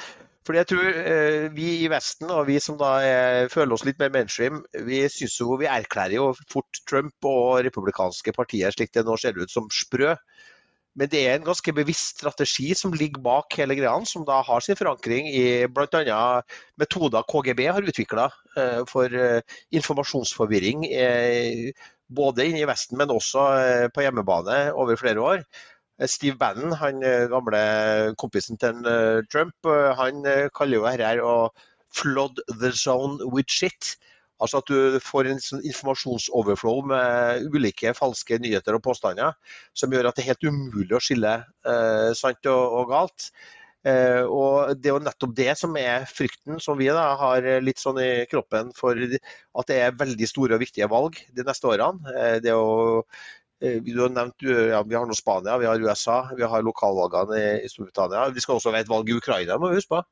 Fordi 0.47 0.61
jeg 0.61 0.69
tror 0.71 0.85
eh, 0.87 1.47
Vi 1.53 1.67
i 1.83 1.89
Vesten 1.91 2.31
og 2.33 2.45
vi 2.47 2.55
som 2.63 2.77
da 2.79 2.93
er, 3.05 3.49
føler 3.51 3.75
oss 3.75 3.83
litt 3.85 3.99
mer 4.01 4.13
mainstream, 4.13 4.63
vi 4.87 5.03
jo, 5.03 5.49
vi 5.59 5.67
erklærer 5.69 6.15
jo 6.15 6.29
fort 6.49 6.79
Trump 6.89 7.27
og 7.27 7.65
republikanske 7.67 8.33
partier 8.33 8.73
slik 8.73 8.93
det 8.95 9.05
nå 9.05 9.17
ser 9.19 9.37
ut 9.37 9.51
som 9.51 9.67
sprø. 9.73 10.15
Men 10.97 11.11
det 11.11 11.19
er 11.21 11.37
en 11.37 11.45
ganske 11.45 11.71
bevisst 11.75 12.17
strategi 12.17 12.73
som 12.75 12.95
ligger 12.97 13.21
bak 13.23 13.53
hele 13.59 13.77
greia, 13.77 13.93
som 14.09 14.25
da 14.27 14.39
har 14.43 14.63
sin 14.65 14.77
forankring 14.79 15.29
i 15.29 15.45
bl.a. 15.69 16.23
metoder 16.81 17.27
KGB 17.29 17.61
har 17.69 17.85
utvikla 17.85 18.25
eh, 18.57 18.81
for 18.89 19.13
eh, 19.13 19.59
informasjonsforvirring 19.79 20.87
eh, 20.89 21.69
både 22.09 22.47
inne 22.49 22.63
i 22.63 22.67
Vesten, 22.69 22.97
men 22.97 23.13
også 23.13 23.45
eh, 23.59 23.87
på 23.93 24.05
hjemmebane 24.05 24.61
over 24.73 24.99
flere 24.99 25.21
år. 25.21 25.43
Eh, 25.99 26.09
Steve 26.09 26.37
Bannon, 26.39 26.73
han 26.79 27.03
eh, 27.05 27.27
gamle 27.31 27.61
kompisen 28.17 28.57
til 28.57 28.81
Trump, 29.31 29.69
han 29.99 30.23
kaller 30.55 30.79
jo 30.79 30.87
dette 30.87 31.25
å 31.25 31.35
flood 31.95 32.41
the 32.59 32.71
zone 32.71 33.25
with 33.25 33.49
shit. 33.49 33.95
Altså 34.39 34.61
at 34.61 34.69
du 34.71 34.99
får 35.03 35.27
en 35.27 35.41
sånn 35.43 35.63
informasjonsoverflow 35.67 36.85
med 36.87 37.49
ulike 37.51 37.91
falske 37.97 38.37
nyheter 38.39 38.77
og 38.77 38.85
påstander 38.85 39.35
som 39.75 39.91
gjør 39.91 40.07
at 40.09 40.15
det 40.15 40.23
er 40.23 40.31
helt 40.31 40.47
umulig 40.47 40.95
å 40.95 41.01
skille 41.03 41.33
eh, 41.67 42.11
sant 42.15 42.47
og, 42.47 42.77
og 42.79 42.93
galt. 42.93 43.31
Eh, 43.87 44.23
og 44.27 44.75
Det 44.75 44.89
er 44.89 44.97
jo 44.97 45.03
nettopp 45.05 45.33
det 45.37 45.53
som 45.55 45.75
er 45.79 46.07
frykten 46.09 46.59
som 46.59 46.75
vi 46.79 46.89
da 46.91 47.13
har 47.19 47.45
litt 47.63 47.79
sånn 47.79 47.99
i 48.03 48.25
kroppen 48.27 48.73
for 48.75 48.99
at 48.99 49.69
det 49.71 49.77
er 49.79 49.99
veldig 49.99 50.27
store 50.27 50.57
og 50.57 50.63
viktige 50.65 50.89
valg 50.91 51.19
de 51.35 51.45
neste 51.47 51.69
årene. 51.71 52.15
Eh, 52.15 52.37
det 52.43 52.51
er 52.51 52.57
jo 52.59 53.03
eh, 53.63 53.79
du 53.85 53.93
har 54.01 54.11
nevnt, 54.15 54.43
ja, 54.43 54.83
Vi 54.83 54.99
har 54.99 55.07
nå 55.07 55.15
Spania, 55.15 55.57
vi 55.61 55.69
har 55.69 55.79
USA, 55.79 56.21
vi 56.35 56.43
har 56.43 56.65
lokalvalgene 56.65 57.39
i, 57.39 57.49
i 57.63 57.71
Storbritannia. 57.71 58.27
Vi 58.35 58.43
skal 58.43 58.59
også 58.59 58.75
ha 58.75 58.83
et 58.83 58.91
valg 58.91 59.09
i 59.09 59.17
Ukraina, 59.19 59.59
må 59.59 59.71
vi 59.71 59.79
huske 59.79 59.95
på. 59.95 60.03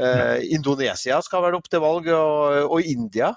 Eh, 0.00 0.38
Indonesia 0.54 1.18
skal 1.20 1.42
være 1.44 1.58
opp 1.58 1.68
til 1.68 1.82
valg, 1.84 2.08
og, 2.16 2.70
og 2.72 2.86
India. 2.86 3.34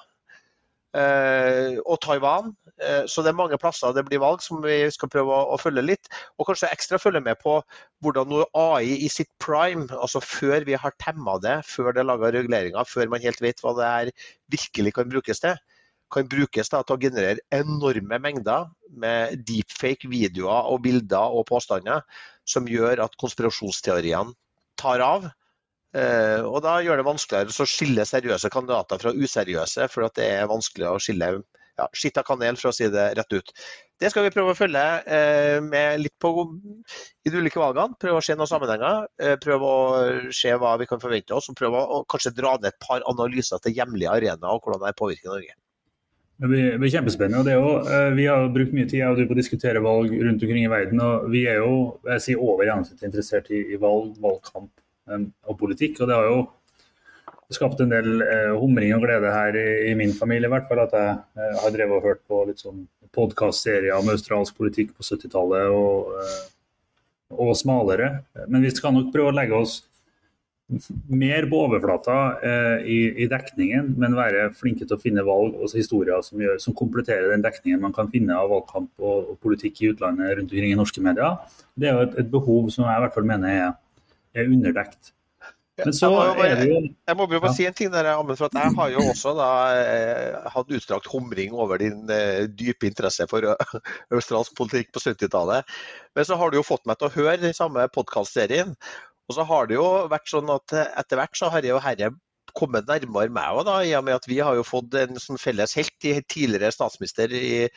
Eh, 0.95 1.75
og 1.83 1.99
Taiwan. 2.03 2.53
Eh, 2.79 3.03
så 3.11 3.23
det 3.23 3.33
er 3.33 3.37
mange 3.37 3.57
plasser 3.59 3.91
det 3.95 4.05
blir 4.07 4.21
valg 4.23 4.43
som 4.43 4.61
vi 4.63 4.77
skal 4.93 5.11
prøve 5.11 5.35
å, 5.35 5.57
følge 5.59 5.83
litt. 5.83 6.09
Og 6.39 6.47
kanskje 6.47 6.71
ekstra 6.71 6.99
følge 7.01 7.23
med 7.25 7.39
på 7.41 7.57
hvordan 8.05 8.31
noe 8.31 8.47
AI 8.55 9.01
i 9.03 9.09
sitt 9.11 9.31
prime, 9.43 9.89
altså 9.91 10.21
før 10.23 10.67
vi 10.67 10.77
har 10.79 10.95
temma 11.03 11.35
det, 11.43 11.57
før 11.67 11.91
det 11.91 12.03
er 12.03 12.09
laga 12.11 12.31
reguleringer, 12.35 12.87
før 12.87 13.11
man 13.11 13.23
helt 13.25 13.43
vet 13.43 13.63
hva 13.63 13.75
det 13.75 13.91
her 13.91 14.13
virkelig 14.55 14.95
kan 14.95 15.11
brukes 15.11 15.43
til, 15.43 15.59
kan 16.13 16.29
brukes 16.31 16.71
da, 16.71 16.83
til 16.85 16.95
å 16.95 17.01
generere 17.01 17.43
enorme 17.55 18.19
mengder 18.21 18.69
med 18.95 19.41
deepfake 19.47 20.07
videoer 20.07 20.69
og 20.71 20.83
bilder 20.85 21.33
og 21.35 21.47
påstander 21.49 22.05
som 22.47 22.69
gjør 22.69 23.01
at 23.03 23.17
konspirasjonsteoriene 23.19 24.35
tar 24.79 25.03
av. 25.03 25.27
Eh, 25.95 26.41
og 26.43 26.59
Da 26.65 26.79
gjør 26.83 26.99
det 26.99 27.07
vanskeligere 27.07 27.55
å 27.55 27.69
skille 27.69 28.05
seriøse 28.07 28.51
kandidater 28.51 28.99
fra 28.99 29.13
useriøse, 29.15 29.87
for 29.91 30.09
det 30.17 30.27
er 30.39 30.51
vanskelig 30.51 30.89
å 30.89 30.99
skille 30.99 31.29
ja, 31.75 31.87
skitt 31.95 32.19
av 32.19 32.25
kanel, 32.27 32.57
for 32.59 32.71
å 32.71 32.75
si 32.75 32.87
det 32.91 33.09
rett 33.17 33.35
ut. 33.35 33.51
Det 33.99 34.11
skal 34.11 34.25
vi 34.25 34.31
prøve 34.35 34.51
å 34.51 34.57
følge 34.57 34.83
eh, 35.07 35.57
med 35.63 36.01
litt 36.01 36.15
på 36.19 36.31
i 37.23 37.31
de 37.31 37.39
ulike 37.39 37.61
valgene. 37.61 37.95
Prøve 37.99 38.19
å 38.19 38.23
se 38.23 38.35
noen 38.35 38.51
sammenhenger. 38.51 39.05
Eh, 39.21 39.35
prøve 39.43 39.69
å 39.71 39.83
se 40.35 40.51
hva 40.59 40.73
vi 40.81 40.87
kan 40.89 41.03
forvente 41.03 41.35
oss. 41.35 41.47
og 41.51 41.59
Prøve 41.59 41.79
å 41.79 42.01
kanskje 42.11 42.35
dra 42.35 42.57
ned 42.59 42.73
et 42.73 42.79
par 42.83 43.03
analyser 43.07 43.63
til 43.63 43.75
hjemlige 43.77 44.11
arenaer 44.11 44.51
og 44.51 44.67
hvordan 44.67 44.83
det 44.83 44.97
påvirker 44.99 45.31
Norge. 45.31 45.55
Det 46.35 46.49
blir, 46.51 46.73
blir 46.79 46.91
kjempespennende. 46.91 47.39
og 47.39 47.47
det 47.47 47.53
er 47.55 47.61
jo, 47.63 47.75
eh, 47.87 48.09
Vi 48.19 48.25
har 48.27 48.49
brukt 48.55 48.75
mye 48.75 48.89
tid 48.91 49.27
på 49.27 49.35
å 49.35 49.39
diskutere 49.39 49.83
valg 49.83 50.11
rundt 50.11 50.43
omkring 50.43 50.65
i 50.65 50.71
verden. 50.71 50.99
og 50.99 51.29
Vi 51.31 51.45
er 51.47 51.63
jo 51.63 51.75
jeg 52.11 52.25
sier 52.27 52.43
over 52.43 52.67
gjennomsnittet 52.67 53.07
interessert 53.07 53.51
i 53.51 53.79
valg, 53.79 54.11
valgkamp 54.19 54.71
og 55.05 55.57
politikk. 55.59 56.01
og 56.01 56.09
det 56.09 56.15
har 56.17 56.29
jo 56.29 56.39
skapt 57.53 57.81
en 57.83 57.93
del 57.93 58.23
eh, 58.25 58.51
humring 58.57 58.93
og 58.95 59.05
glede 59.05 59.31
her 59.33 59.57
i, 59.57 59.93
min 59.97 60.13
familie, 60.17 60.49
i 60.49 60.53
hvert 60.53 60.69
fall. 60.69 60.83
At 60.85 60.95
jeg 60.97 61.15
eh, 61.37 61.57
har 61.61 61.73
drevet 61.73 61.97
og 61.99 62.07
hørt 62.09 62.23
på 62.29 62.43
litt 62.49 62.61
sånn 62.63 62.85
podkastserier 63.15 63.95
om 63.95 64.11
australsk 64.11 64.57
politikk 64.57 64.95
på 64.95 65.05
70-tallet 65.05 65.73
og, 65.73 66.15
eh, 66.21 66.39
og, 67.37 67.53
smalere. 67.57 68.15
Men 68.47 68.65
vi 68.65 68.73
skal 68.73 68.95
nok 68.95 69.11
prøve 69.13 69.33
å 69.33 69.37
legge 69.37 69.59
oss 69.59 69.83
mer 71.13 71.45
på 71.45 71.59
overflata 71.61 72.13
i, 72.81 72.95
i, 73.21 73.27
dekningen, 73.29 73.91
men 74.01 74.15
være 74.17 74.47
flinke 74.57 74.81
til 74.81 74.95
å 74.95 75.03
finne 75.03 75.21
valg 75.21 75.59
og 75.59 75.69
historier 75.77 76.23
som, 76.25 76.39
gjør, 76.41 76.55
som 76.63 76.73
kompletterer 76.73 77.29
den 77.29 77.43
dekningen 77.45 77.83
man 77.83 77.93
kan 77.93 78.09
finne 78.09 78.33
av 78.33 78.49
valgkamp 78.49 78.89
og, 78.97 79.27
og, 79.29 79.35
politikk 79.45 79.83
i 79.83 79.91
utlandet 79.91 80.39
rundt 80.39 80.49
omkring 80.49 80.73
i 80.73 80.79
norske 80.79 81.03
medier. 81.05 81.37
Det 81.77 81.91
er 81.91 81.93
jo 81.93 82.07
et, 82.07 82.17
et 82.23 82.31
behov 82.33 82.71
som 82.73 82.87
jeg 82.87 82.97
i 82.97 83.03
hvert 83.03 83.13
fall 83.13 83.29
mener 83.29 83.53
er 83.53 83.69
er 84.35 84.49
underdekt. 84.51 85.15
Men 85.75 85.91
så 85.91 86.07
jeg, 86.07 86.15
må 86.15 86.35
bare, 86.39 86.67
jeg 86.87 87.17
må 87.19 87.25
bare 87.27 87.51
si 87.51 87.65
en 87.67 87.75
ting 87.75 87.89
der, 87.91 88.07
Amund. 88.13 88.37
for 88.39 88.53
Jeg 88.55 88.75
har 88.77 88.91
jo 88.93 89.01
også 89.11 89.33
da, 89.35 89.47
eh, 89.75 90.45
hatt 90.53 90.69
utstrakt 90.71 91.09
humring 91.11 91.51
over 91.51 91.81
din 91.81 92.05
eh, 92.11 92.45
dype 92.47 92.87
interesse 92.87 93.27
for 93.27 93.43
australsk 94.15 94.55
politikk 94.55 94.93
på 94.95 95.03
70-tallet. 95.03 95.67
Men 96.15 96.27
så 96.27 96.39
har 96.39 96.51
du 96.51 96.61
jo 96.61 96.67
fått 96.67 96.87
meg 96.87 97.01
til 97.01 97.09
å 97.09 97.15
høre 97.17 97.41
den 97.43 97.57
samme 97.57 97.89
podkastserien. 97.91 98.71
Og 99.27 99.35
så 99.35 99.43
har 99.49 99.67
det 99.67 99.75
jo 99.75 99.89
vært 100.11 100.31
sånn 100.31 100.53
at 100.53 100.77
etter 100.85 101.19
hvert 101.19 101.35
så 101.35 101.51
har 101.51 101.65
jeg 101.65 101.75
jo 101.75 101.83
herre 101.83 102.13
kommet 102.55 102.87
nærmere 102.87 103.33
meg 103.35 103.59
òg, 103.59 103.69
i 103.83 103.91
og 103.97 104.05
med 104.07 104.15
at 104.15 104.29
vi 104.29 104.39
har 104.39 104.55
jo 104.55 104.63
fått 104.63 104.95
en 105.01 105.19
sånn 105.19 105.41
felles 105.41 105.75
helt, 105.75 105.95
i 106.07 106.21
tidligere 106.23 106.71
statsminister 106.71 107.33
i 107.35 107.67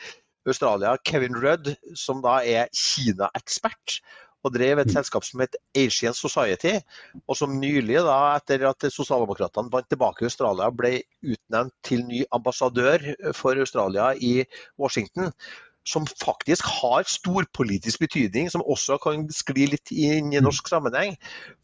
Australia, 0.47 0.95
Kevin 1.03 1.35
Rudd, 1.35 1.73
som 1.99 2.23
da 2.23 2.39
er 2.47 2.71
Kina-ekspert 2.71 3.99
og 4.45 4.55
drev 4.55 4.81
et 4.81 4.91
selskap 4.93 5.25
som 5.27 5.43
het 5.43 5.57
Asian 5.77 6.15
Society, 6.15 6.77
og 7.27 7.37
som 7.37 7.55
nylig, 7.59 7.99
da, 8.05 8.19
etter 8.37 8.67
at 8.69 8.89
sosialdemokratene 8.93 9.71
vant 9.73 9.89
tilbake 9.91 10.23
i 10.23 10.29
Australia, 10.29 10.69
ble 10.71 10.99
utnevnt 11.23 11.75
til 11.85 12.05
ny 12.07 12.23
ambassadør 12.35 13.03
for 13.35 13.59
Australia 13.59 14.13
i 14.15 14.43
Washington. 14.79 15.33
Som 15.87 16.03
faktisk 16.05 16.67
har 16.67 17.07
storpolitisk 17.09 18.01
betydning, 18.03 18.49
som 18.51 18.61
også 18.61 18.99
kan 19.01 19.23
skli 19.33 19.69
litt 19.71 19.89
inn 19.95 20.33
i 20.35 20.41
norsk 20.43 20.67
sammenheng. 20.69 21.15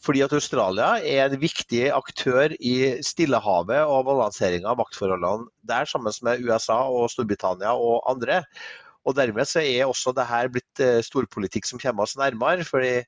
Fordi 0.02 0.24
at 0.26 0.34
Australia 0.34 0.96
er 1.04 1.28
en 1.28 1.42
viktig 1.42 1.84
aktør 1.94 2.56
i 2.58 3.04
Stillehavet 3.06 3.84
og 3.84 4.08
balanseringa 4.08 4.72
av 4.72 4.80
maktforholdene 4.82 5.52
der, 5.68 5.86
sammen 5.86 6.16
med 6.26 6.42
USA 6.48 6.80
og 6.90 7.12
Storbritannia 7.14 7.76
og 7.76 8.02
andre. 8.16 8.42
Og 9.06 9.16
Dermed 9.18 9.48
så 9.50 9.62
er 9.62 9.86
også 9.86 10.14
det 10.18 10.26
her 10.30 10.50
blitt 10.54 10.82
eh, 10.84 11.04
storpolitikk 11.06 11.68
som 11.70 11.82
kommer 11.82 12.06
oss 12.06 12.18
nærmere. 12.18 12.66
fordi 12.66 13.04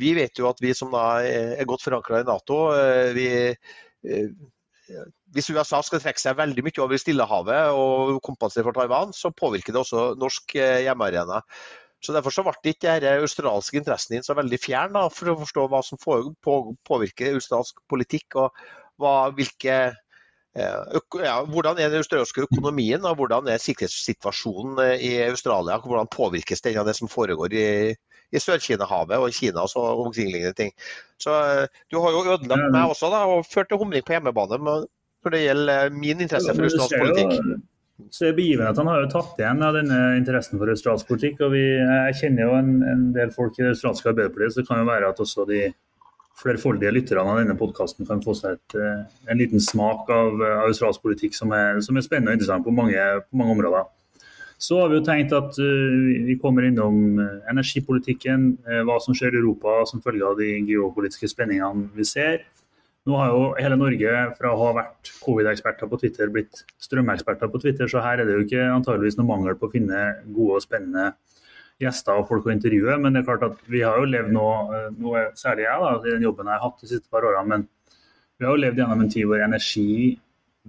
Vi 0.00 0.14
vet 0.16 0.38
jo 0.38 0.48
at 0.48 0.60
vi 0.60 0.72
som 0.74 0.90
da 0.92 1.22
er 1.22 1.68
godt 1.68 1.84
forankra 1.84 2.22
i 2.22 2.28
Nato 2.28 2.72
eh, 2.72 3.12
vi, 3.16 3.28
eh, 4.08 4.28
Hvis 5.34 5.50
USA 5.50 5.80
skal 5.82 6.00
trekke 6.00 6.20
seg 6.20 6.36
veldig 6.36 6.64
mye 6.64 6.82
over 6.84 7.00
Stillehavet 7.00 7.72
og 7.72 8.20
kompensere 8.24 8.64
for 8.66 8.76
Taiwan, 8.76 9.12
så 9.12 9.32
påvirker 9.32 9.72
det 9.72 9.80
også 9.80 10.12
norsk 10.20 10.56
hjemmearena. 10.56 11.40
Så 12.04 12.12
Derfor 12.12 12.34
så 12.34 12.44
ble 12.44 12.74
ikke 12.74 12.98
den 13.00 13.24
australske 13.24 13.80
interessen 13.80 14.18
din 14.18 14.26
så 14.26 14.36
veldig 14.36 14.60
fjern 14.60 14.92
da, 14.92 15.06
for 15.08 15.32
å 15.32 15.38
forstå 15.40 15.64
hva 15.72 15.80
som 15.82 16.00
påvirker 16.84 17.32
australsk 17.32 17.80
politikk 17.88 18.36
og 18.42 18.52
hva, 19.00 19.30
hvilke 19.34 19.78
ja, 20.54 21.36
hvordan 21.50 21.78
er 21.82 21.90
den 21.90 21.98
australske 21.98 22.44
økonomien 22.46 23.02
og 23.02 23.16
hvordan 23.18 23.48
er 23.50 23.62
sikkerhetssituasjonen 23.62 24.78
eh, 24.84 25.02
i 25.02 25.12
Australia? 25.26 25.80
Hvordan 25.82 26.10
påvirkes 26.10 26.62
den 26.62 26.78
av 26.78 26.86
det 26.86 26.94
som 26.94 27.10
foregår 27.10 27.56
i, 27.58 27.66
i 28.30 28.42
Sør-Kina-havet 28.42 29.18
og 29.18 29.34
Kina 29.34 29.66
og 29.66 30.04
omkringliggende 30.06 30.54
ting? 30.54 30.70
Så 31.18 31.34
eh, 31.34 31.66
Du 31.90 31.98
har 32.00 32.14
jo 32.14 32.22
ødelagt 32.36 32.70
meg 32.70 32.86
også 32.86 33.10
da, 33.10 33.24
og 33.26 33.46
ført 33.50 33.72
til 33.72 33.82
humring 33.82 34.06
på 34.06 34.14
hjemmebane 34.14 34.60
når 34.62 35.34
det 35.34 35.42
gjelder 35.42 35.88
eh, 35.88 35.96
min 36.04 36.22
interesse 36.22 36.54
for 36.54 36.68
australsk 36.68 37.02
politikk. 37.02 37.62
Så 38.10 38.30
Begivenhetene 38.34 38.90
har 38.90 39.04
jo 39.04 39.10
tatt 39.10 39.38
igjen 39.38 39.62
av 39.62 39.74
denne 39.74 39.98
interessen 40.18 40.58
for 40.58 40.70
australsk 40.70 41.10
politikk. 41.10 41.42
og 41.46 41.54
vi, 41.54 41.64
Jeg 41.82 42.20
kjenner 42.20 42.46
jo 42.46 42.60
en, 42.60 42.72
en 42.90 43.04
del 43.14 43.34
folk 43.34 43.58
i 43.58 43.66
det 43.66 43.74
australske 43.74 44.10
Arbeiderpartiet, 44.10 44.54
så 44.54 44.62
det 44.62 44.70
kan 44.70 44.82
jo 44.82 44.88
være 44.90 45.10
at 45.10 45.22
også 45.26 45.46
de 45.50 45.64
flerfoldige 46.38 46.92
lytterne 46.94 47.24
av 47.30 47.40
denne 47.40 47.56
podkasten 47.58 48.06
kan 48.08 48.22
få 48.24 48.34
seg 48.38 48.56
et, 48.56 48.76
eh, 48.78 49.02
en 49.30 49.38
liten 49.38 49.62
smak 49.62 50.08
av, 50.10 50.40
av 50.40 50.68
australsk 50.68 51.02
politikk 51.04 51.36
som 51.36 51.52
er, 51.54 51.80
som 51.84 51.96
er, 51.96 52.06
spennende 52.06 52.32
og 52.32 52.38
interessant 52.38 52.66
på 52.66 52.74
mange, 52.74 53.04
på 53.30 53.38
mange, 53.40 53.54
områder. 53.54 53.86
Så 54.58 54.78
har 54.80 54.88
vi 54.88 54.96
jo 54.96 55.04
tenkt 55.04 55.32
at 55.34 55.56
uh, 55.58 56.24
vi 56.24 56.38
kommer 56.40 56.64
innom 56.64 57.18
energipolitikken, 57.50 58.52
uh, 58.64 58.82
hva 58.86 59.00
som 59.02 59.16
skjer 59.16 59.34
i 59.34 59.40
Europa 59.40 59.82
som 59.90 60.00
følge 60.00 60.24
av 60.24 60.38
de 60.38 60.52
geopolitiske 60.70 61.28
spenningene 61.28 61.90
vi 61.92 62.06
ser. 62.08 62.44
Nå 63.04 63.18
har 63.18 63.34
jo 63.34 63.42
hele 63.58 63.76
Norge 63.76 64.12
fra 64.38 64.54
å 64.54 64.60
ha 64.62 64.70
vært 64.78 65.10
covid-eksperter 65.20 65.90
på 65.90 65.98
Twitter 66.00 66.30
blitt 66.32 66.62
strømeksperter 66.80 67.50
på 67.52 67.60
Twitter, 67.60 67.90
så 67.90 68.00
her 68.00 68.22
er 68.22 68.30
det 68.30 68.38
jo 68.38 68.46
ikke 68.46 68.70
antageligvis 68.78 69.18
noe 69.18 69.28
mangel 69.28 69.58
på 69.60 69.68
å 69.68 69.74
finne 69.74 70.06
gode 70.30 70.60
og 70.60 70.64
spennende 70.64 71.10
gjester 71.84 72.18
og 72.18 72.28
folk 72.28 72.48
å 72.48 72.52
intervjue. 72.54 72.96
Men 73.00 73.14
det 73.14 73.22
er 73.22 73.28
klart 73.28 73.46
at 73.46 73.62
vi 73.70 73.84
har 73.84 74.00
jo 74.00 74.10
levd 74.10 74.34
nå, 74.34 74.48
eh, 74.74 74.90
nå 74.98 75.14
særlig 75.38 75.66
jeg 75.68 75.84
da, 75.84 75.94
i 76.00 76.12
den 76.16 76.26
jobben 76.28 76.50
jeg 76.50 76.58
har 76.58 76.66
hatt 76.66 76.84
de 76.84 76.90
siste 76.90 77.10
par 77.12 77.26
årene, 77.28 77.48
men 77.52 77.66
vi 78.38 78.46
har 78.46 78.56
jo 78.56 78.62
levd 78.64 78.80
gjennom 78.82 79.02
en 79.04 79.12
tid 79.12 79.28
hvor 79.30 79.42
energi, 79.44 79.88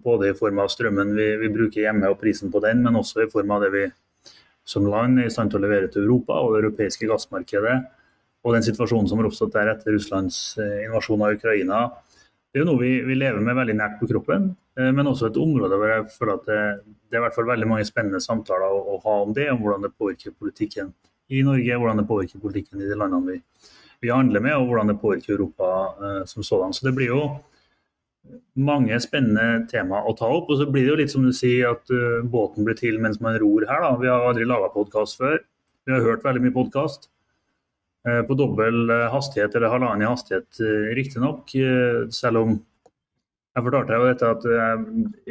både 0.06 0.30
i 0.30 0.36
form 0.38 0.60
av 0.60 0.72
strømmen 0.72 1.14
vi, 1.16 1.30
vi 1.40 1.52
bruker 1.54 1.86
hjemme 1.86 2.10
og 2.12 2.20
prisen 2.20 2.52
på 2.52 2.60
den, 2.64 2.84
men 2.84 3.00
også 3.00 3.24
i 3.24 3.30
form 3.32 3.54
av 3.56 3.64
det 3.64 3.72
vi 3.74 3.86
som 4.66 4.88
land 4.90 5.22
er 5.22 5.30
i 5.30 5.34
stand 5.34 5.54
til 5.54 5.62
å 5.62 5.66
levere 5.66 5.90
til 5.94 6.04
Europa 6.04 6.40
og 6.42 6.56
det 6.56 6.64
europeiske 6.64 7.08
gassmarkedet, 7.10 7.78
og 8.46 8.54
den 8.54 8.66
situasjonen 8.66 9.08
som 9.10 9.22
har 9.22 9.30
oppstått 9.30 9.56
der 9.56 9.72
etter 9.72 9.96
Russlands 9.96 10.58
eh, 10.62 10.84
invasjon 10.86 11.24
av 11.26 11.38
Ukraina, 11.38 11.86
det 12.52 12.62
er 12.62 12.66
jo 12.66 12.70
noe 12.72 12.82
vi, 12.82 12.92
vi, 13.06 13.18
lever 13.18 13.42
med 13.44 13.58
veldig 13.58 13.76
nært 13.78 13.98
på 14.00 14.10
kroppen, 14.10 14.52
men 14.76 15.08
også 15.08 15.30
et 15.30 15.38
område 15.40 15.78
hvor 15.80 15.88
jeg 15.88 16.06
føler 16.12 16.34
at 16.34 16.48
det, 16.50 16.62
det 17.08 17.16
er 17.16 17.22
i 17.22 17.24
hvert 17.24 17.36
fall 17.38 17.48
veldig 17.48 17.68
mange 17.70 17.88
spennende 17.88 18.20
samtaler 18.20 18.74
å, 18.76 18.82
å, 18.92 18.98
ha 19.06 19.14
om 19.24 19.32
det, 19.36 19.46
om 19.54 19.62
hvordan 19.62 19.86
det 19.86 19.94
påvirker 19.96 20.36
politikken 20.36 20.90
i 21.32 21.44
Norge, 21.48 21.78
hvordan 21.80 22.02
det 22.02 22.08
påvirker 22.10 22.44
politikken 22.44 22.84
i 22.84 22.90
de 22.90 22.98
landene 23.00 23.38
vi, 23.38 23.70
vi 24.04 24.12
handler 24.12 24.44
med, 24.44 24.58
og 24.58 24.68
hvordan 24.68 24.92
det 24.92 24.98
påvirker 25.00 25.38
Europa 25.38 25.70
eh, 25.96 26.20
som 26.28 26.44
sådan. 26.44 26.76
Så 26.76 26.90
det 26.90 26.96
blir 26.98 27.14
jo 27.14 27.22
mange 28.60 29.00
spennende 29.00 29.64
tema 29.72 30.04
å 30.04 30.14
ta 30.18 30.28
opp. 30.28 30.52
Og 30.52 30.60
så 30.60 30.68
blir 30.68 30.86
det 30.86 30.92
jo 30.92 31.00
litt 31.00 31.14
som 31.14 31.26
du 31.26 31.32
sier, 31.36 31.72
at 31.72 31.92
uh, 31.94 32.24
båten 32.26 32.66
blir 32.68 32.78
til 32.80 32.98
mens 33.02 33.20
man 33.24 33.38
ror 33.42 33.66
her. 33.70 33.84
da. 33.86 33.92
Vi 34.02 34.10
har 34.12 34.28
aldri 34.28 34.48
laga 34.50 34.72
podkast 34.74 35.22
før. 35.22 35.38
Vi 35.86 35.94
har 35.94 36.06
hørt 36.06 36.26
veldig 36.26 36.42
mye 36.48 36.56
podkast. 36.56 37.10
Eh, 38.06 38.22
på 38.28 38.38
dobbel 38.38 38.90
eh, 38.94 39.08
hastighet, 39.10 39.56
eller 39.58 39.72
halvannen 39.74 40.06
hastighet 40.12 40.60
eh, 40.62 40.90
riktignok. 40.98 41.50
Selv 42.14 42.42
om 42.44 42.58
jeg 43.56 43.66
fortalte 43.66 44.00
dette 44.04 44.32
at 44.36 44.46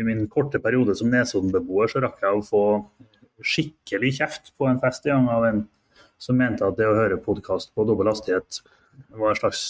i 0.00 0.06
min 0.06 0.24
korte 0.32 0.60
periode 0.62 0.96
som 0.96 1.10
Nesodden-beboer, 1.12 1.90
så 1.92 2.02
rakk 2.04 2.22
jeg 2.24 2.38
å 2.38 2.46
få 2.46 2.64
skikkelig 3.44 4.14
kjeft 4.20 4.54
på 4.58 4.68
en 4.70 4.80
fest 4.80 5.04
gang 5.04 5.28
av 5.28 5.44
en 5.48 5.64
som 6.22 6.38
mente 6.38 6.64
at 6.64 6.78
det 6.78 6.86
å 6.88 6.96
høre 6.96 7.20
podkast 7.20 7.74
på 7.76 7.84
dobbel 7.84 8.08
hastighet 8.08 8.62
var 9.18 9.32
en 9.32 9.40
slags 9.40 9.64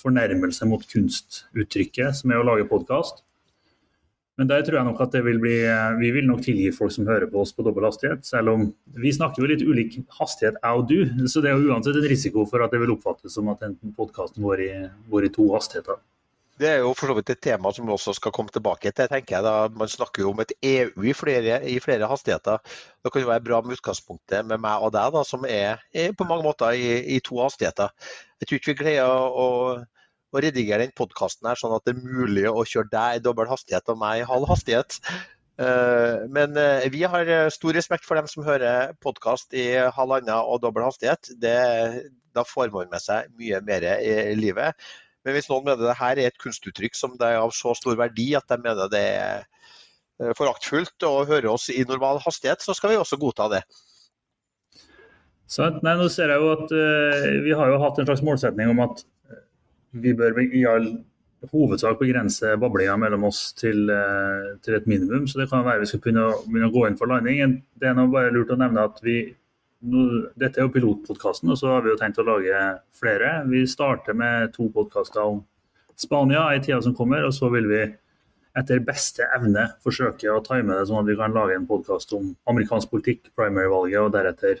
fornærmelse 0.00 0.68
mot 0.70 0.84
kunstuttrykket 0.92 2.22
som 2.22 2.32
er 2.32 2.40
å 2.40 2.46
lage 2.46 2.68
podkast. 2.70 3.24
Men 4.40 4.48
der 4.48 4.62
tror 4.64 4.78
jeg 4.78 4.88
nok 4.88 5.00
at 5.04 5.12
det 5.12 5.20
vil 5.26 5.36
bli 5.42 5.56
Vi 6.00 6.10
vil 6.14 6.24
nok 6.24 6.40
tilgi 6.46 6.70
folk 6.72 6.94
som 6.94 7.04
hører 7.04 7.28
på 7.28 7.42
oss 7.42 7.52
på 7.52 7.64
dobbel 7.66 7.84
hastighet, 7.84 8.24
selv 8.24 8.54
om 8.54 8.62
vi 8.96 9.12
snakker 9.12 9.42
jo 9.42 9.50
litt 9.50 9.64
ulik 9.66 9.98
hastighet, 10.16 10.56
jeg 10.62 10.78
og 10.78 10.86
du. 10.88 11.26
Så 11.28 11.42
det 11.44 11.50
er 11.50 11.58
jo 11.58 11.74
uansett 11.74 11.98
en 12.00 12.08
risiko 12.08 12.46
for 12.48 12.64
at 12.64 12.72
det 12.72 12.80
vil 12.80 12.94
oppfattes 12.94 13.36
som 13.36 13.50
at 13.52 13.66
podkasten 13.98 14.46
går, 14.46 14.64
går, 15.12 15.28
i 15.28 15.34
to 15.34 15.50
hastigheter. 15.52 16.00
Det 16.60 16.68
er 16.68 16.82
jo 16.82 16.90
for 16.92 17.08
så 17.08 17.16
vidt 17.16 17.30
et 17.32 17.40
tema 17.40 17.70
som 17.72 17.86
vi 17.88 17.94
også 17.94 18.12
skal 18.18 18.34
komme 18.36 18.52
tilbake 18.52 18.92
til. 18.92 19.08
tenker 19.08 19.36
jeg 19.36 19.46
da. 19.46 19.54
Man 19.72 19.88
snakker 19.88 20.24
jo 20.26 20.34
om 20.34 20.42
et 20.44 20.52
EU 20.60 21.06
i 21.08 21.14
flere, 21.16 21.62
i 21.64 21.78
flere 21.80 22.08
hastigheter. 22.10 22.60
Det 23.00 23.12
kan 23.12 23.22
jo 23.24 23.30
være 23.30 23.46
bra 23.46 23.62
med 23.64 23.78
utgangspunktet 23.78 24.44
med 24.44 24.60
meg 24.60 24.84
og 24.84 24.92
deg, 24.92 25.14
da, 25.14 25.24
som 25.24 25.46
er, 25.48 25.80
er 25.94 26.12
på 26.12 26.28
mange 26.28 26.44
måter 26.44 26.76
i, 26.76 27.16
i, 27.16 27.20
to 27.24 27.40
hastigheter. 27.40 27.94
Jeg 28.40 28.48
tror 28.48 28.60
ikke 28.60 28.72
vi 28.74 28.82
greier 28.82 29.08
å 29.08 29.48
å 30.30 30.40
redigere 30.42 30.84
den 30.84 30.94
podkasten 30.96 31.48
her 31.50 31.58
sånn 31.58 31.74
at 31.74 31.86
det 31.86 31.96
er 31.96 32.02
mulig 32.06 32.46
å 32.46 32.62
kjøre 32.62 32.90
deg 32.92 33.18
i 33.18 33.22
dobbel 33.24 33.50
hastighet 33.50 33.90
og 33.90 33.98
meg 34.00 34.20
i 34.20 34.28
halv 34.28 34.46
hastighet. 34.50 35.00
Eh, 35.60 36.26
men 36.32 36.56
eh, 36.56 36.86
vi 36.92 37.02
har 37.02 37.28
eh, 37.28 37.50
stor 37.52 37.74
respekt 37.76 38.06
for 38.06 38.16
dem 38.16 38.30
som 38.30 38.46
hører 38.46 38.94
podkast 39.04 39.56
i 39.58 39.66
halvannen 39.96 40.32
og 40.38 40.62
dobbel 40.62 40.86
hastighet. 40.86 41.32
Det, 41.42 41.56
da 42.36 42.46
får 42.46 42.70
man 42.74 42.92
med 42.92 43.02
seg 43.02 43.32
mye 43.40 43.60
mer 43.66 43.88
i 43.98 44.36
livet. 44.38 44.78
Men 45.24 45.36
hvis 45.36 45.50
noen 45.50 45.66
mener 45.66 45.84
det 45.84 45.98
her 45.98 46.18
er 46.18 46.30
et 46.30 46.40
kunstuttrykk 46.40 46.96
som 46.96 47.16
det 47.20 47.28
er 47.28 47.42
av 47.42 47.52
så 47.56 47.74
stor 47.76 47.98
verdi 48.00 48.30
at 48.38 48.48
de 48.48 48.56
mener 48.62 48.88
det 48.92 49.04
er 49.20 50.34
foraktfullt 50.36 51.06
å 51.08 51.24
høre 51.28 51.52
oss 51.52 51.68
i 51.72 51.84
normal 51.88 52.20
hastighet, 52.24 52.64
så 52.64 52.76
skal 52.76 52.92
vi 52.92 53.00
også 53.00 53.18
godta 53.20 53.48
det. 53.52 53.62
Nei, 55.58 55.94
nå 55.98 56.06
ser 56.12 56.30
jeg 56.30 56.38
jo 56.38 56.50
at 56.54 56.68
uh, 56.70 57.30
Vi 57.42 57.54
har 57.58 57.72
jo 57.72 57.78
hatt 57.82 57.96
en 57.98 58.06
slags 58.06 58.22
målsetning 58.22 58.70
om 58.70 58.84
at 58.84 59.00
vi 59.90 60.12
bør 60.14 60.38
i 60.44 60.62
all 60.70 60.84
hovedsak 61.50 61.96
begrense 61.98 62.52
bablinga 62.60 62.94
mellom 63.00 63.24
oss 63.26 63.48
til, 63.58 63.88
uh, 63.90 64.54
til, 64.62 64.76
et 64.76 64.86
minimum. 64.86 65.26
Så 65.26 65.40
det 65.40 65.48
kan 65.50 65.64
være 65.66 65.82
vi 65.82 65.90
skal 65.90 66.04
begynne 66.04 66.28
å, 66.28 66.36
begynne 66.46 66.70
å 66.70 66.74
gå 66.76 66.86
inn 66.86 66.98
for 67.00 67.10
landing. 67.10 67.58
Det 67.80 67.90
er 67.90 67.96
nå 67.98 68.06
bare 68.12 68.30
lurt 68.34 68.52
å 68.54 68.60
nevne 68.60 68.86
at 68.86 69.02
vi 69.02 69.18
Dette 69.80 70.60
er 70.60 70.66
jo 70.66 70.72
pilotpodkasten, 70.74 71.48
og 71.52 71.56
så 71.56 71.70
har 71.72 71.84
vi 71.84 71.92
jo 71.94 71.98
tenkt 72.00 72.18
å 72.20 72.26
lage 72.26 72.58
flere. 72.96 73.38
Vi 73.48 73.64
starter 73.68 74.16
med 74.16 74.52
to 74.52 74.68
podkaster 74.74 75.22
om 75.24 75.40
Spania 75.96 76.50
i 76.52 76.60
tida 76.60 76.80
som 76.84 76.96
kommer, 76.96 77.24
og 77.24 77.32
så 77.36 77.48
vil 77.52 77.68
vi 77.70 77.80
etter 78.60 78.82
beste 78.84 79.24
evne 79.36 79.68
forsøke 79.84 80.28
å 80.32 80.42
time 80.44 80.74
det 80.74 80.88
sånn 80.88 81.00
at 81.00 81.08
vi 81.08 81.16
kan 81.16 81.32
lage 81.32 81.56
en 81.56 81.68
podkast 81.68 82.12
om 82.16 82.34
amerikansk 82.50 82.90
politikk, 82.92 83.30
primary-valget, 83.38 84.02
og 84.02 84.12
deretter 84.16 84.60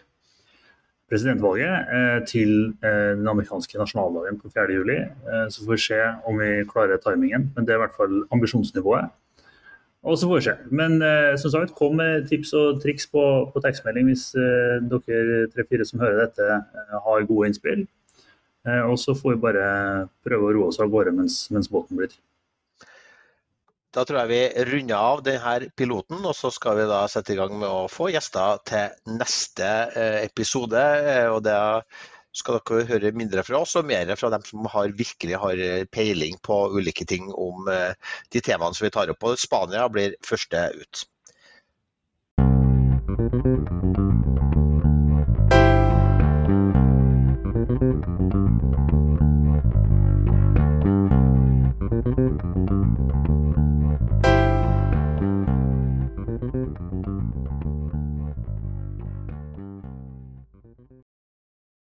presidentvalget 1.10 1.90
eh, 1.96 2.18
til 2.28 2.52
eh, 2.86 3.16
den 3.18 3.28
amerikanske 3.28 3.80
nasjonaldagen 3.80 4.38
på 4.40 4.52
4.7. 4.54 4.92
Eh, 4.94 5.46
så 5.50 5.64
får 5.64 5.72
vi 5.74 5.80
se 5.84 6.00
om 6.30 6.38
vi 6.38 6.50
klarer 6.70 7.02
timingen, 7.02 7.50
men 7.56 7.66
det 7.66 7.74
er 7.74 7.80
i 7.80 7.84
hvert 7.84 7.98
fall 7.98 8.22
ambisjonsnivået. 8.30 9.10
Og 10.00 10.16
så 10.16 10.28
får 10.28 10.38
vi 10.38 10.44
se. 10.46 10.54
Men 10.72 10.94
som 11.42 11.52
sagt, 11.52 11.74
kom 11.76 11.98
med 12.00 12.24
tips 12.30 12.54
og 12.56 12.78
triks 12.80 13.04
på, 13.12 13.24
på 13.52 13.60
tekstmelding 13.60 14.06
hvis 14.08 14.30
dere 14.32 15.42
tre-fire 15.52 15.84
som 15.84 16.00
hører 16.00 16.22
dette, 16.22 16.56
har 17.04 17.26
gode 17.28 17.50
innspill. 17.50 17.82
og 18.88 18.96
så 19.02 19.12
får 19.18 19.34
vi 19.34 19.42
bare 19.44 19.66
prøve 20.24 20.48
å 20.48 20.54
roe 20.56 20.70
oss 20.72 20.80
av 20.80 20.88
gårde 20.88 21.12
mens, 21.18 21.42
mens 21.52 21.68
båten 21.68 22.00
blir. 22.00 22.16
Da 23.90 24.04
tror 24.06 24.20
jeg 24.20 24.30
vi 24.30 24.64
runder 24.68 24.94
av 24.96 25.20
denne 25.26 25.70
piloten, 25.74 26.20
og 26.22 26.34
så 26.38 26.52
skal 26.54 26.76
vi 26.78 26.86
da 26.86 27.00
sette 27.10 27.34
i 27.34 27.38
gang 27.38 27.56
med 27.58 27.66
å 27.66 27.88
få 27.90 28.06
gjester 28.14 28.60
til 28.70 29.16
neste 29.16 29.70
eh, 29.98 30.18
episode. 30.28 30.82
og 31.32 31.40
det 31.42 31.56
da 31.56 31.80
skal 32.36 32.60
dere 32.60 32.86
høre 32.88 33.12
mindre 33.16 33.42
fra 33.46 33.62
oss 33.64 33.76
og 33.78 33.88
mer 33.88 34.10
fra 34.18 34.30
dem 34.34 34.44
som 34.46 34.66
har, 34.70 34.92
virkelig 34.96 35.38
har 35.42 35.62
peiling 35.90 36.38
på 36.46 36.58
ulike 36.76 37.06
ting 37.08 37.30
om 37.34 37.70
eh, 37.72 37.94
de 38.30 38.42
temaene 38.44 38.76
som 38.76 38.86
vi 38.86 38.92
tar 38.94 39.10
opp. 39.12 39.26
Og 39.26 39.40
Spania 39.40 39.88
blir 39.92 40.14
første 40.26 40.68
ut. 40.76 41.04